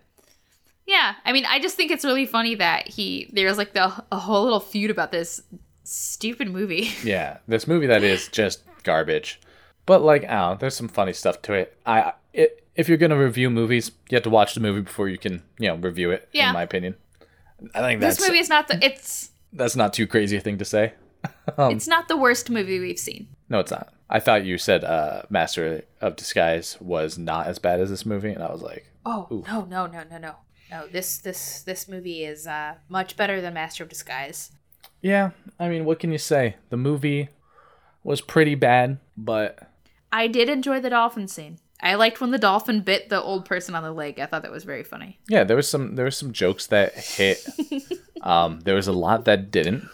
yeah, 0.87 1.15
I 1.25 1.33
mean, 1.33 1.45
I 1.45 1.59
just 1.59 1.77
think 1.77 1.91
it's 1.91 2.05
really 2.05 2.25
funny 2.25 2.55
that 2.55 2.87
he, 2.87 3.29
there's 3.33 3.59
like 3.59 3.73
the, 3.73 3.93
a 4.13 4.19
whole 4.19 4.45
little 4.45 4.61
feud 4.61 4.91
about 4.91 5.11
this 5.11 5.43
stupid 5.83 6.51
movie. 6.51 6.91
Yeah, 7.03 7.39
this 7.49 7.67
movie 7.67 7.87
that 7.87 8.03
is 8.05 8.29
just 8.29 8.63
garbage. 8.85 9.41
But 9.87 10.03
like, 10.03 10.23
I 10.25 10.35
don't 10.35 10.53
know, 10.53 10.57
there's 10.61 10.77
some 10.77 10.89
funny 10.89 11.15
stuff 11.15 11.43
to 11.43 11.55
it. 11.55 11.77
I 11.85 12.13
it, 12.33 12.65
if 12.79 12.89
you're 12.89 12.97
gonna 12.97 13.19
review 13.19 13.51
movies, 13.51 13.91
you 14.09 14.15
have 14.15 14.23
to 14.23 14.31
watch 14.31 14.55
the 14.55 14.61
movie 14.61 14.81
before 14.81 15.09
you 15.09 15.19
can, 15.19 15.43
you 15.59 15.69
know, 15.69 15.75
review 15.75 16.13
it. 16.13 16.29
Yeah. 16.33 16.49
In 16.49 16.55
my 16.55 16.63
opinion, 16.63 16.95
I 17.75 17.81
think 17.81 18.01
that's 18.01 18.17
this 18.17 18.29
movie 18.29 18.39
is 18.39 18.49
not 18.49 18.69
the, 18.69 18.83
it's, 18.83 19.33
that's 19.53 19.75
not 19.75 19.93
too 19.93 20.07
crazy 20.07 20.37
a 20.37 20.41
thing 20.41 20.59
to 20.59 20.65
say. 20.65 20.95
it's 21.59 21.89
not 21.89 22.07
the 22.07 22.17
worst 22.17 22.49
movie 22.49 22.79
we've 22.79 22.99
seen. 22.99 23.27
No, 23.49 23.59
it's 23.59 23.73
not. 23.73 23.93
I 24.09 24.21
thought 24.21 24.45
you 24.45 24.57
said 24.57 24.85
uh, 24.85 25.23
Master 25.29 25.83
of 26.01 26.15
Disguise 26.15 26.79
was 26.81 27.19
not 27.19 27.49
as 27.49 27.59
bad 27.59 27.81
as 27.81 27.91
this 27.91 28.07
movie, 28.07 28.31
and 28.31 28.43
I 28.43 28.51
was 28.51 28.63
like, 28.63 28.87
Oh 29.05 29.27
no 29.31 29.65
no 29.65 29.87
no 29.87 30.05
no 30.09 30.19
no 30.19 30.35
no! 30.71 30.87
This 30.87 31.19
this 31.19 31.63
this 31.63 31.89
movie 31.89 32.25
is 32.25 32.47
uh, 32.47 32.75
much 32.89 33.17
better 33.17 33.41
than 33.41 33.55
Master 33.55 33.83
of 33.83 33.89
Disguise. 33.89 34.53
yeah. 35.03 35.31
I 35.59 35.69
mean, 35.69 35.85
what 35.85 35.99
can 35.99 36.13
you 36.13 36.19
say? 36.19 36.55
The 36.71 36.77
movie 36.77 37.31
was 38.05 38.21
pretty 38.21 38.55
bad, 38.55 38.99
but 39.17 39.69
I 40.13 40.29
did 40.29 40.49
enjoy 40.49 40.79
the 40.81 40.91
dolphin 40.91 41.27
scene. 41.27 41.59
I 41.81 41.95
liked 41.95 42.21
when 42.21 42.31
the 42.33 42.39
dolphin 42.39 42.81
bit 42.81 43.09
the 43.09 43.23
old 43.23 43.45
person 43.45 43.75
on 43.75 43.83
the 43.83 43.93
leg. 43.93 44.19
I 44.19 44.27
thought 44.27 44.43
that 44.43 44.51
was 44.51 44.65
very 44.65 44.83
funny. 44.83 45.19
yeah, 45.29 45.45
there 45.45 45.57
was 45.57 45.69
some 45.69 45.95
there 45.95 46.05
was 46.05 46.17
some 46.17 46.33
jokes 46.33 46.67
that 46.69 46.95
hit. 46.95 47.47
um, 48.23 48.61
there 48.61 48.75
was 48.75 48.89
a 48.89 48.93
lot 48.93 49.25
that 49.27 49.51
didn't. 49.51 49.89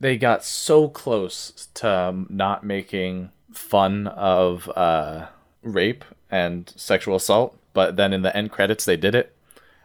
They 0.00 0.16
got 0.16 0.44
so 0.44 0.88
close 0.88 1.68
to 1.74 1.88
um, 1.90 2.26
not 2.30 2.64
making 2.64 3.30
fun 3.52 4.06
of 4.06 4.68
uh, 4.76 5.26
rape 5.62 6.04
and 6.30 6.72
sexual 6.76 7.16
assault, 7.16 7.58
but 7.74 7.96
then 7.96 8.12
in 8.12 8.22
the 8.22 8.34
end 8.36 8.50
credits 8.50 8.84
they 8.84 8.96
did 8.96 9.14
it, 9.14 9.34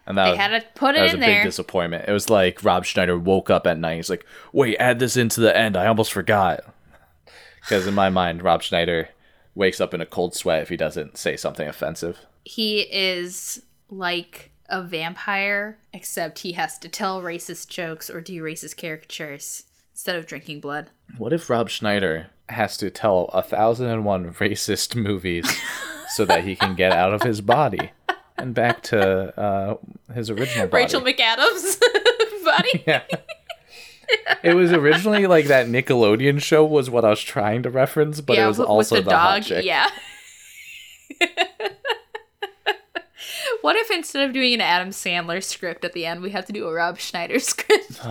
and 0.05 0.17
that 0.17 0.25
They 0.25 0.31
was, 0.31 0.39
had 0.39 0.61
to 0.61 0.65
put 0.75 0.95
it 0.95 1.01
was 1.01 1.13
a 1.13 1.15
in 1.15 1.21
big 1.21 1.43
disappointment. 1.43 2.05
It 2.07 2.11
was 2.11 2.29
like 2.29 2.63
Rob 2.63 2.85
Schneider 2.85 3.17
woke 3.17 3.49
up 3.49 3.65
at 3.67 3.77
night. 3.77 3.95
He's 3.95 4.09
like, 4.09 4.25
"Wait, 4.53 4.77
add 4.77 4.99
this 4.99 5.17
into 5.17 5.41
the 5.41 5.55
end. 5.55 5.75
I 5.77 5.87
almost 5.87 6.11
forgot." 6.11 6.61
Because 7.61 7.87
in 7.87 7.95
my 7.95 8.11
mind, 8.11 8.43
Rob 8.43 8.61
Schneider 8.61 9.09
wakes 9.55 9.79
up 9.81 9.93
in 9.93 10.01
a 10.01 10.05
cold 10.05 10.35
sweat 10.35 10.61
if 10.61 10.69
he 10.69 10.77
doesn't 10.77 11.17
say 11.17 11.35
something 11.37 11.67
offensive. 11.67 12.19
he 12.43 12.81
is 12.91 13.61
like 13.89 14.51
a 14.67 14.81
vampire, 14.81 15.77
except 15.93 16.39
he 16.39 16.53
has 16.53 16.77
to 16.79 16.89
tell 16.89 17.21
racist 17.21 17.67
jokes 17.69 18.09
or 18.09 18.19
do 18.21 18.41
racist 18.43 18.77
caricatures 18.77 19.63
instead 19.93 20.15
of 20.15 20.25
drinking 20.25 20.59
blood. 20.59 20.89
What 21.17 21.31
if 21.33 21.49
Rob 21.49 21.69
Schneider 21.69 22.27
has 22.49 22.75
to 22.77 22.89
tell 22.89 23.25
a 23.25 23.41
thousand 23.41 23.87
and 23.87 24.03
one 24.05 24.33
racist 24.33 24.95
movies 24.95 25.45
so 26.15 26.25
that 26.25 26.43
he 26.43 26.55
can 26.55 26.75
get 26.75 26.91
out 26.91 27.13
of 27.13 27.21
his 27.23 27.41
body 27.41 27.91
and 28.37 28.53
back 28.53 28.81
to 28.83 29.39
uh, 29.39 29.77
his 30.13 30.29
original 30.29 30.67
body? 30.69 30.83
Rachel 30.83 31.01
McAdams, 31.01 31.79
buddy. 32.43 32.83
yeah. 32.87 33.03
It 34.43 34.53
was 34.53 34.71
originally 34.71 35.27
like 35.27 35.45
that 35.45 35.67
Nickelodeon 35.67 36.41
show 36.41 36.63
was 36.65 36.89
what 36.89 37.03
I 37.05 37.09
was 37.09 37.21
trying 37.21 37.63
to 37.63 37.69
reference, 37.69 38.21
but 38.21 38.37
it 38.37 38.45
was 38.45 38.59
also 38.59 39.01
the, 39.01 39.15
hot 39.15 39.43
chick. 39.43 39.65
Yeah. 39.65 39.89
what 43.61 43.75
if 43.75 43.89
instead 43.91 44.27
of 44.27 44.33
doing 44.33 44.53
an 44.53 44.61
Adam 44.61 44.89
Sandler 44.89 45.43
script 45.43 45.83
at 45.83 45.93
the 45.93 46.05
end, 46.05 46.21
we 46.21 46.29
have 46.31 46.45
to 46.45 46.53
do 46.53 46.67
a 46.67 46.73
Rob 46.73 46.99
Schneider 46.99 47.39
script? 47.51 47.99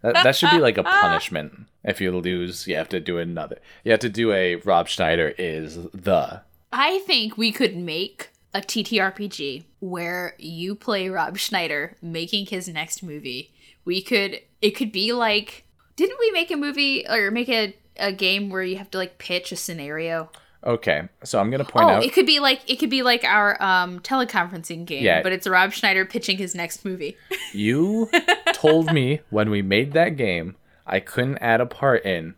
That, 0.00 0.14
that 0.22 0.36
should 0.36 0.50
be 0.50 0.58
like 0.58 0.78
a 0.78 0.84
punishment. 0.84 1.66
If 1.82 2.00
you 2.00 2.16
lose, 2.16 2.68
you 2.68 2.76
have 2.76 2.88
to 2.90 3.00
do 3.00 3.18
another. 3.18 3.58
You 3.82 3.90
have 3.90 3.98
to 4.00 4.08
do 4.08 4.32
a 4.32 4.54
Rob 4.54 4.86
Schneider 4.86 5.34
is 5.36 5.74
the. 5.92 6.42
I 6.72 7.00
think 7.00 7.36
we 7.36 7.50
could 7.50 7.76
make 7.76 8.28
a 8.54 8.60
TTRPG 8.60 9.64
where 9.80 10.34
you 10.38 10.76
play 10.76 11.08
Rob 11.08 11.36
Schneider 11.38 11.96
making 12.00 12.46
his 12.46 12.68
next 12.68 13.02
movie. 13.02 13.52
We 13.88 14.02
could 14.02 14.40
it 14.60 14.72
could 14.72 14.92
be 14.92 15.12
like 15.12 15.64
didn't 15.96 16.18
we 16.20 16.30
make 16.30 16.50
a 16.50 16.56
movie 16.56 17.06
or 17.08 17.30
make 17.30 17.48
a, 17.48 17.74
a 17.96 18.12
game 18.12 18.50
where 18.50 18.62
you 18.62 18.76
have 18.76 18.90
to 18.92 18.98
like 18.98 19.18
pitch 19.18 19.50
a 19.50 19.56
scenario? 19.56 20.30
Okay, 20.62 21.08
so 21.24 21.38
I'm 21.40 21.50
gonna 21.50 21.64
point 21.64 21.86
Oh, 21.86 21.88
out. 21.94 22.02
it 22.04 22.12
could 22.12 22.26
be 22.26 22.38
like 22.40 22.60
it 22.70 22.76
could 22.80 22.90
be 22.90 23.02
like 23.02 23.24
our 23.24 23.60
um 23.62 24.00
teleconferencing 24.00 24.84
game, 24.84 25.04
Yeah. 25.04 25.22
but 25.22 25.32
it's 25.32 25.46
Rob 25.46 25.72
Schneider 25.72 26.04
pitching 26.04 26.36
his 26.36 26.54
next 26.54 26.84
movie. 26.84 27.16
You 27.54 28.10
told 28.52 28.92
me 28.92 29.20
when 29.30 29.48
we 29.48 29.62
made 29.62 29.92
that 29.94 30.16
game, 30.16 30.56
I 30.86 31.00
couldn't 31.00 31.38
add 31.38 31.62
a 31.62 31.66
part 31.66 32.04
in 32.04 32.34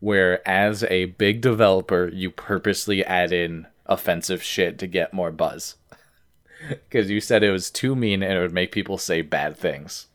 where, 0.00 0.46
as 0.48 0.84
a 0.84 1.04
big 1.06 1.42
developer, 1.42 2.08
you 2.12 2.30
purposely 2.30 3.04
add 3.04 3.30
in 3.32 3.66
offensive 3.86 4.42
shit 4.42 4.78
to 4.78 4.86
get 4.86 5.12
more 5.12 5.30
buzz. 5.30 5.76
Because 6.68 7.10
you 7.10 7.20
said 7.20 7.42
it 7.42 7.50
was 7.50 7.70
too 7.70 7.94
mean 7.94 8.22
and 8.22 8.32
it 8.32 8.40
would 8.40 8.54
make 8.54 8.72
people 8.72 8.96
say 8.96 9.20
bad 9.20 9.54
things. 9.56 10.06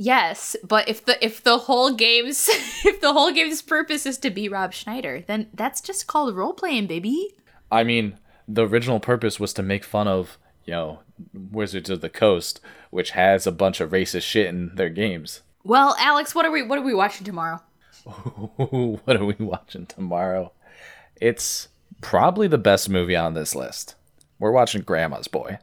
Yes, 0.00 0.54
but 0.62 0.88
if 0.88 1.04
the 1.04 1.22
if 1.22 1.42
the 1.42 1.58
whole 1.58 1.90
game's 1.90 2.48
if 2.84 3.00
the 3.00 3.12
whole 3.12 3.32
game's 3.32 3.60
purpose 3.62 4.06
is 4.06 4.16
to 4.18 4.30
be 4.30 4.48
Rob 4.48 4.72
Schneider, 4.72 5.24
then 5.26 5.48
that's 5.52 5.80
just 5.80 6.06
called 6.06 6.36
role 6.36 6.52
playing, 6.52 6.86
baby. 6.86 7.34
I 7.70 7.82
mean, 7.82 8.16
the 8.46 8.64
original 8.64 9.00
purpose 9.00 9.40
was 9.40 9.52
to 9.54 9.62
make 9.62 9.82
fun 9.82 10.06
of, 10.06 10.38
you 10.64 10.70
know, 10.70 11.00
Wizards 11.34 11.90
of 11.90 12.00
the 12.00 12.08
Coast, 12.08 12.60
which 12.90 13.10
has 13.10 13.44
a 13.44 13.52
bunch 13.52 13.80
of 13.80 13.90
racist 13.90 14.22
shit 14.22 14.46
in 14.46 14.72
their 14.76 14.88
games. 14.88 15.42
Well, 15.64 15.96
Alex, 15.98 16.32
what 16.32 16.46
are 16.46 16.52
we 16.52 16.62
what 16.62 16.78
are 16.78 16.82
we 16.82 16.94
watching 16.94 17.26
tomorrow? 17.26 17.60
what 18.04 19.16
are 19.16 19.24
we 19.24 19.34
watching 19.40 19.86
tomorrow? 19.86 20.52
It's 21.20 21.66
probably 22.00 22.46
the 22.46 22.56
best 22.56 22.88
movie 22.88 23.16
on 23.16 23.34
this 23.34 23.56
list. 23.56 23.96
We're 24.38 24.52
watching 24.52 24.82
Grandma's 24.82 25.26
Boy. 25.26 25.58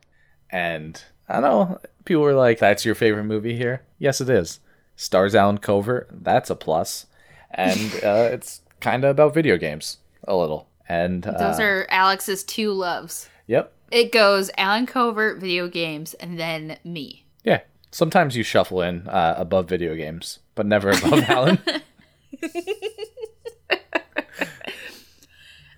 And 0.50 1.02
I 1.30 1.40
don't 1.40 1.44
know, 1.44 1.80
people 2.04 2.24
were 2.24 2.34
like, 2.34 2.60
that's 2.60 2.84
your 2.84 2.96
favorite 2.96 3.24
movie 3.24 3.56
here? 3.56 3.82
Yes, 3.98 4.22
it 4.22 4.30
is. 4.30 4.60
Stars 4.96 5.36
Allen 5.36 5.58
Covert. 5.58 6.10
that's 6.12 6.50
a 6.50 6.56
plus. 6.56 7.06
And 7.52 7.94
uh, 8.04 8.30
it's 8.32 8.62
kind 8.80 9.04
of 9.04 9.12
about 9.12 9.34
video 9.34 9.58
games, 9.58 9.98
a 10.28 10.36
little. 10.36 10.68
And 10.88 11.26
uh, 11.26 11.38
Those 11.38 11.60
are 11.60 11.88
Alex's 11.90 12.44
two 12.44 12.72
loves. 12.72 13.30
yep, 13.48 13.74
It 13.92 14.12
goes 14.12 14.52
Allen 14.58 14.86
Covert, 14.86 15.40
video 15.40 15.68
games, 15.68 16.14
and 16.16 16.40
then 16.40 16.78
me. 16.84 17.26
yeah. 17.44 17.62
Sometimes 17.92 18.36
you 18.36 18.44
shuffle 18.44 18.82
in 18.82 19.08
uh, 19.08 19.36
above 19.38 19.70
video 19.70 19.96
games, 19.96 20.40
but 20.54 20.66
never 20.66 20.90
above 20.90 21.24
Allen. 21.30 21.60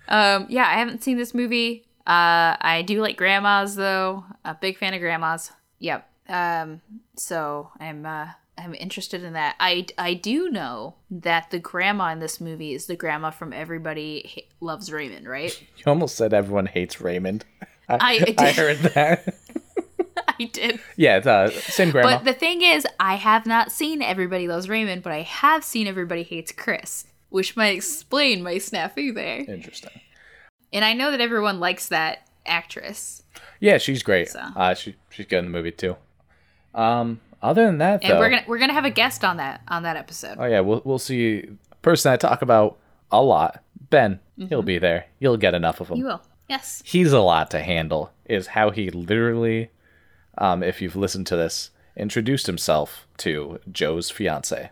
Um, 0.08 0.46
yeah, 0.48 0.62
I 0.66 0.78
haven't 0.78 1.02
seen 1.02 1.18
this 1.18 1.34
movie. 1.34 1.84
Uh, 2.06 2.56
I 2.60 2.82
do 2.86 3.02
like 3.02 3.16
grandmas 3.18 3.74
though. 3.76 4.24
A 4.44 4.54
big 4.54 4.78
fan 4.78 4.94
of 4.94 5.00
grandmas. 5.00 5.52
Yep. 5.80 6.07
Um, 6.28 6.80
so 7.16 7.70
I'm 7.80 8.04
uh, 8.06 8.28
I'm 8.56 8.74
interested 8.74 9.22
in 9.24 9.32
that. 9.34 9.56
I 9.60 9.86
I 9.96 10.14
do 10.14 10.50
know 10.50 10.94
that 11.10 11.50
the 11.50 11.58
grandma 11.58 12.10
in 12.12 12.18
this 12.20 12.40
movie 12.40 12.74
is 12.74 12.86
the 12.86 12.96
grandma 12.96 13.30
from 13.30 13.52
Everybody 13.52 14.30
Ha- 14.34 14.48
Loves 14.60 14.90
Raymond, 14.92 15.28
right? 15.28 15.58
you 15.76 15.84
almost 15.86 16.16
said 16.16 16.34
everyone 16.34 16.66
hates 16.66 17.00
Raymond. 17.00 17.44
I- 17.88 17.96
I 18.00 18.34
I 18.38 18.52
did. 18.52 18.56
heard 18.56 18.78
that. 18.94 19.34
I 20.40 20.44
did. 20.44 20.78
yeah, 20.96 21.16
it's, 21.16 21.26
uh, 21.26 21.50
same 21.50 21.90
grandma. 21.90 22.18
But 22.18 22.24
the 22.24 22.32
thing 22.34 22.62
is, 22.62 22.86
I 23.00 23.14
have 23.16 23.46
not 23.46 23.72
seen 23.72 24.02
Everybody 24.02 24.46
Loves 24.46 24.68
Raymond, 24.68 25.02
but 25.02 25.12
I 25.12 25.22
have 25.22 25.64
seen 25.64 25.86
Everybody 25.88 26.22
Hates 26.22 26.52
Chris, 26.52 27.06
which 27.30 27.56
might 27.56 27.74
explain 27.74 28.42
my 28.42 28.54
snafu 28.56 29.12
there. 29.14 29.40
Interesting. 29.40 30.00
And 30.72 30.84
I 30.84 30.92
know 30.92 31.10
that 31.10 31.20
everyone 31.20 31.58
likes 31.60 31.88
that 31.88 32.28
actress. 32.46 33.22
Yeah, 33.58 33.78
she's 33.78 34.02
great. 34.02 34.28
So. 34.28 34.40
Uh, 34.40 34.74
she 34.74 34.94
she's 35.10 35.26
good 35.26 35.38
in 35.38 35.46
the 35.46 35.50
movie 35.50 35.72
too. 35.72 35.96
Um, 36.74 37.20
other 37.42 37.66
than 37.66 37.78
that, 37.78 38.02
And 38.02 38.12
though, 38.12 38.18
we're 38.18 38.30
gonna 38.30 38.44
we're 38.46 38.58
gonna 38.58 38.72
have 38.72 38.84
a 38.84 38.90
guest 38.90 39.24
on 39.24 39.36
that 39.38 39.62
on 39.68 39.82
that 39.84 39.96
episode. 39.96 40.36
oh 40.38 40.44
yeah, 40.44 40.60
we'll 40.60 40.82
we'll 40.84 40.98
see. 40.98 41.38
a 41.72 41.74
Person 41.82 42.12
I 42.12 42.16
talk 42.16 42.42
about 42.42 42.76
a 43.12 43.22
lot, 43.22 43.62
Ben. 43.90 44.18
He'll 44.36 44.62
be 44.62 44.78
there. 44.78 45.06
You'll 45.20 45.36
get 45.36 45.54
enough 45.54 45.80
of 45.80 45.88
him. 45.88 45.94
Mm-hmm. 45.96 46.00
You 46.00 46.06
will. 46.06 46.22
Yes. 46.48 46.82
He's 46.84 47.12
a 47.12 47.20
lot 47.20 47.50
to 47.52 47.60
handle. 47.60 48.10
Is 48.26 48.48
how 48.48 48.70
he 48.70 48.90
literally, 48.90 49.70
um, 50.36 50.62
if 50.62 50.82
you've 50.82 50.96
listened 50.96 51.26
to 51.28 51.36
this, 51.36 51.70
introduced 51.96 52.46
himself 52.46 53.06
to 53.18 53.60
Joe's 53.70 54.10
fiance. 54.10 54.70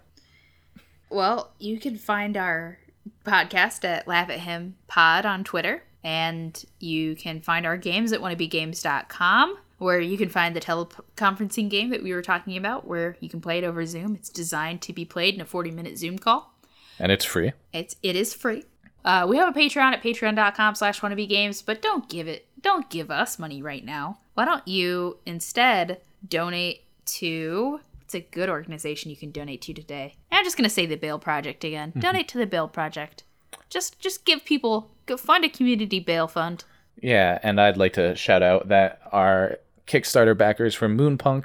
Well, 1.11 1.53
you 1.59 1.79
can 1.79 1.97
find 1.97 2.37
our 2.37 2.79
podcast 3.25 3.85
at 3.85 4.09
Laugh 4.09 4.29
at 4.31 4.41
Him 4.41 4.75
Pod 4.89 5.25
on 5.25 5.45
Twitter, 5.45 5.85
and 6.03 6.63
you 6.81 7.15
can 7.15 7.41
find 7.41 7.65
our 7.67 7.77
games 7.77 8.13
at 8.13 8.21
wannabegames.com, 8.21 9.59
where 9.79 10.01
you 10.01 10.17
can 10.17 10.29
find 10.29 10.57
the 10.57 10.61
teleconferencing 10.61 11.69
game 11.69 11.91
that 11.91 12.03
we 12.03 12.13
were 12.13 12.23
talking 12.23 12.57
about, 12.57 12.87
where 12.87 13.17
you 13.21 13.29
can 13.29 13.41
play 13.41 13.59
it 13.59 13.65
over 13.65 13.85
Zoom. 13.85 14.15
It's 14.15 14.31
designed 14.31 14.83
to 14.83 14.93
be 14.93 15.05
played 15.05 15.35
in 15.35 15.41
a 15.41 15.47
40 15.47 15.71
minute 15.71 15.99
Zoom 15.99 16.19
call. 16.19 16.55
And 16.99 17.13
it's 17.13 17.25
free. 17.25 17.53
It's 17.73 17.97
it 18.03 18.17
is 18.17 18.33
free. 18.33 18.65
Uh, 19.07 19.25
we 19.29 19.37
have 19.37 19.55
a 19.55 19.59
Patreon 19.59 19.93
at 19.93 20.03
patreon.com 20.03 20.75
slash 20.75 21.01
games, 21.01 21.63
but 21.63 21.81
don't 21.81 22.09
give 22.09 22.27
it, 22.27 22.49
don't 22.61 22.91
give 22.91 23.09
us 23.09 23.39
money 23.39 23.63
right 23.63 23.85
now. 23.85 24.19
Why 24.35 24.45
don't 24.45 24.67
you 24.67 25.19
instead 25.25 26.01
donate 26.27 26.83
to, 27.07 27.81
it's 28.03 28.17
a 28.17 28.21
good 28.21 28.49
organization 28.49 29.11
you 29.11 29.17
can 29.17 29.31
donate 29.31 29.63
to 29.63 29.73
today. 29.73 30.17
I'm 30.33 30.45
just 30.45 30.57
going 30.57 30.69
to 30.69 30.75
say 30.75 30.87
the 30.87 30.97
Bail 30.97 31.21
Project 31.21 31.63
again. 31.63 31.93
Donate 31.97 32.27
to 32.29 32.39
the 32.39 32.49
Bail 32.49 32.67
Project. 32.67 33.23
Just, 33.71 34.01
just 34.01 34.25
give 34.25 34.45
people, 34.45 34.91
go 35.07 35.17
find 35.17 35.45
a 35.45 35.49
community 35.49 36.01
bail 36.01 36.27
fund. 36.27 36.65
Yeah, 37.01 37.39
and 37.45 37.61
I'd 37.61 37.77
like 37.77 37.93
to 37.93 38.17
shout 38.17 38.43
out 38.43 38.69
that 38.69 39.03
our 39.13 39.59
Kickstarter 39.87 40.37
backers 40.37 40.75
from 40.75 40.99
Moonpunk 40.99 41.45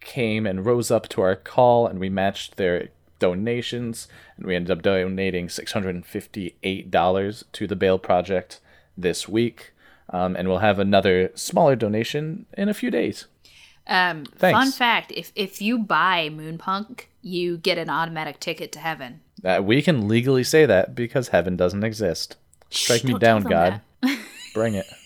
came 0.00 0.46
and 0.46 0.66
rose 0.66 0.90
up 0.90 1.08
to 1.10 1.20
our 1.20 1.36
call, 1.36 1.86
and 1.86 2.00
we 2.00 2.08
matched 2.08 2.56
their 2.56 2.88
donations, 3.18 4.08
and 4.36 4.46
we 4.46 4.56
ended 4.56 4.70
up 4.70 4.82
donating 4.82 5.46
$658 5.46 7.44
to 7.52 7.66
the 7.66 7.76
Bail 7.76 7.98
Project 7.98 8.60
this 8.96 9.28
week. 9.28 9.72
Um, 10.12 10.34
and 10.34 10.48
we'll 10.48 10.58
have 10.58 10.80
another 10.80 11.30
smaller 11.36 11.76
donation 11.76 12.46
in 12.56 12.68
a 12.68 12.74
few 12.74 12.90
days. 12.90 13.26
Um, 13.86 14.24
Thanks. 14.24 14.58
Fun 14.58 14.72
fact: 14.72 15.12
if 15.14 15.30
if 15.36 15.62
you 15.62 15.78
buy 15.78 16.28
Moonpunk, 16.32 17.02
you 17.22 17.58
get 17.58 17.78
an 17.78 17.88
automatic 17.88 18.40
ticket 18.40 18.72
to 18.72 18.80
heaven. 18.80 19.20
Uh, 19.44 19.60
we 19.62 19.82
can 19.82 20.08
legally 20.08 20.42
say 20.44 20.66
that 20.66 20.96
because 20.96 21.28
heaven 21.28 21.56
doesn't 21.56 21.84
exist. 21.84 22.36
Strike 22.70 23.02
Shh, 23.02 23.04
me 23.04 23.18
down, 23.18 23.42
God. 23.42 23.80
Bring 24.54 24.74
it. 24.74 24.86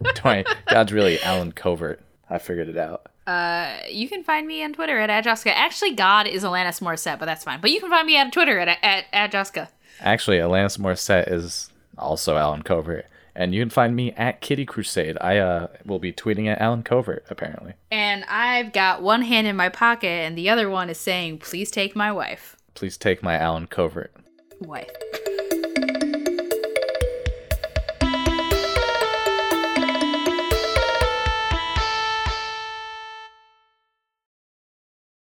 God's 0.70 0.92
really 0.92 1.20
Allen 1.22 1.52
Covert. 1.52 2.00
I 2.28 2.38
figured 2.38 2.68
it 2.68 2.76
out. 2.76 3.06
that. 3.26 3.90
You 3.90 4.08
can 4.08 4.22
find 4.22 4.46
me 4.46 4.62
on 4.62 4.72
Twitter 4.72 4.98
at 4.98 5.10
Adjoska. 5.10 5.52
Actually, 5.54 5.94
God 5.94 6.26
is 6.26 6.44
Alanis 6.44 6.80
Morissette, 6.80 7.18
but 7.18 7.26
that's 7.26 7.44
fine. 7.44 7.60
But 7.60 7.70
you 7.70 7.80
can 7.80 7.90
find 7.90 8.06
me 8.06 8.18
on 8.18 8.30
Twitter 8.30 8.58
at 8.58 8.78
at 8.82 9.10
Adjoska. 9.12 9.68
Actually, 10.00 10.38
Alanis 10.38 10.78
Morissette 10.78 11.30
is 11.30 11.70
also 11.98 12.36
Allen 12.36 12.62
Covert. 12.62 13.06
And 13.34 13.54
you 13.54 13.62
can 13.62 13.70
find 13.70 13.94
me 13.94 14.12
at 14.12 14.40
Kitty 14.40 14.66
Crusade. 14.66 15.16
I 15.20 15.38
uh, 15.38 15.68
will 15.84 16.00
be 16.00 16.12
tweeting 16.12 16.46
at 16.48 16.60
Allen 16.60 16.82
Covert, 16.82 17.24
apparently. 17.30 17.74
And 17.90 18.24
I've 18.24 18.72
got 18.72 19.02
one 19.02 19.22
hand 19.22 19.46
in 19.46 19.56
my 19.56 19.68
pocket, 19.68 20.08
and 20.08 20.36
the 20.36 20.48
other 20.50 20.68
one 20.68 20.90
is 20.90 20.98
saying, 20.98 21.38
"Please 21.38 21.70
take 21.70 21.94
my 21.94 22.10
wife." 22.10 22.56
Please 22.74 22.96
take 22.96 23.22
my 23.22 23.36
Allen 23.36 23.66
Covert. 23.66 24.12
Wife. 24.60 24.90